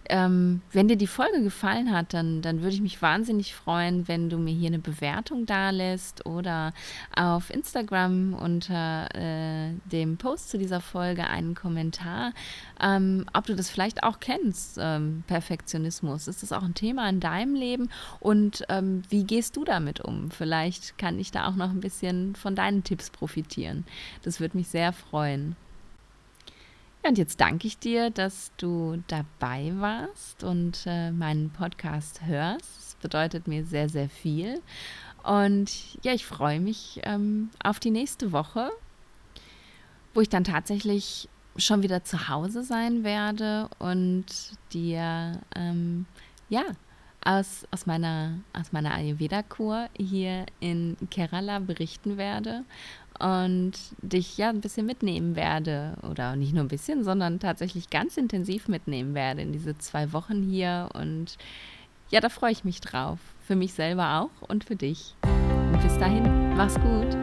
ähm, 0.08 0.62
wenn 0.72 0.88
dir 0.88 0.96
die 0.96 1.06
Folge 1.06 1.42
gefallen 1.42 1.92
hat, 1.92 2.12
dann, 2.12 2.42
dann 2.42 2.62
würde 2.62 2.74
ich 2.74 2.80
mich 2.80 3.00
wahnsinnig 3.00 3.54
freuen, 3.54 4.08
wenn 4.08 4.28
du 4.28 4.38
mir 4.38 4.52
hier 4.52 4.68
eine 4.68 4.78
Bewertung 4.78 5.46
da 5.46 5.70
lässt 5.70 6.26
oder 6.26 6.72
auf 7.14 7.50
Instagram 7.50 8.34
unter 8.34 9.08
äh, 9.14 9.72
dem 9.84 10.16
Post 10.16 10.50
zu 10.50 10.58
dieser 10.58 10.80
Folge 10.80 11.26
einen 11.26 11.54
Kommentar, 11.54 12.32
ähm, 12.80 13.26
ob 13.32 13.46
du 13.46 13.54
das 13.54 13.70
vielleicht 13.70 14.02
auch 14.02 14.20
kennst, 14.20 14.78
ähm, 14.80 15.22
Perfektionismus. 15.26 16.28
Ist 16.28 16.42
das 16.42 16.52
auch 16.52 16.62
ein 16.62 16.74
Thema 16.74 17.08
in 17.08 17.20
deinem 17.20 17.54
Leben 17.54 17.88
und 18.20 18.64
ähm, 18.68 19.02
wie 19.08 19.24
gehst 19.24 19.56
du 19.56 19.64
damit 19.64 20.00
um? 20.00 20.30
Vielleicht 20.30 20.98
kann 20.98 21.18
ich 21.18 21.30
da 21.30 21.46
auch 21.46 21.54
noch 21.54 21.70
ein 21.70 21.80
bisschen 21.80 22.34
von 22.34 22.54
deinen 22.54 22.84
Tipps 22.84 23.10
profitieren. 23.10 23.84
Das 24.22 24.40
würde 24.40 24.56
mich 24.56 24.68
sehr 24.68 24.92
freuen. 24.92 25.56
Ja, 27.02 27.10
und 27.10 27.18
jetzt 27.18 27.40
danke 27.40 27.66
ich 27.66 27.78
dir, 27.78 28.10
dass 28.10 28.52
du 28.58 29.02
dabei 29.08 29.72
warst 29.76 30.44
und 30.44 30.84
äh, 30.86 31.10
meinen 31.10 31.50
Podcast 31.50 32.24
hörst. 32.24 32.76
Das 32.76 32.96
bedeutet 33.00 33.48
mir 33.48 33.64
sehr, 33.64 33.88
sehr 33.88 34.08
viel. 34.08 34.60
Und 35.24 35.98
ja, 36.04 36.12
ich 36.12 36.24
freue 36.24 36.60
mich 36.60 37.00
ähm, 37.02 37.50
auf 37.64 37.80
die 37.80 37.90
nächste 37.90 38.30
Woche, 38.30 38.70
wo 40.14 40.20
ich 40.20 40.28
dann 40.28 40.44
tatsächlich 40.44 41.28
schon 41.56 41.82
wieder 41.82 42.04
zu 42.04 42.28
Hause 42.28 42.62
sein 42.62 43.02
werde 43.02 43.68
und 43.80 44.26
dir 44.72 45.40
ähm, 45.56 46.06
ja 46.48 46.62
aus, 47.24 47.66
aus 47.72 47.86
meiner, 47.86 48.38
aus 48.52 48.72
meiner 48.72 48.94
Ayurveda-Kur 48.94 49.88
hier 49.96 50.46
in 50.60 50.96
Kerala 51.10 51.58
berichten 51.58 52.16
werde 52.16 52.64
und 53.18 53.72
dich 53.98 54.36
ja 54.38 54.48
ein 54.48 54.60
bisschen 54.60 54.86
mitnehmen 54.86 55.36
werde. 55.36 55.94
Oder 56.08 56.36
nicht 56.36 56.54
nur 56.54 56.64
ein 56.64 56.68
bisschen, 56.68 57.04
sondern 57.04 57.40
tatsächlich 57.40 57.90
ganz 57.90 58.16
intensiv 58.16 58.68
mitnehmen 58.68 59.14
werde 59.14 59.42
in 59.42 59.52
diese 59.52 59.76
zwei 59.78 60.12
Wochen 60.12 60.42
hier. 60.42 60.88
Und 60.94 61.36
ja, 62.10 62.20
da 62.20 62.28
freue 62.28 62.52
ich 62.52 62.64
mich 62.64 62.80
drauf. 62.80 63.18
Für 63.40 63.56
mich 63.56 63.74
selber 63.74 64.20
auch 64.20 64.48
und 64.48 64.64
für 64.64 64.76
dich. 64.76 65.14
Und 65.22 65.82
bis 65.82 65.98
dahin, 65.98 66.56
mach's 66.56 66.78
gut. 66.80 67.21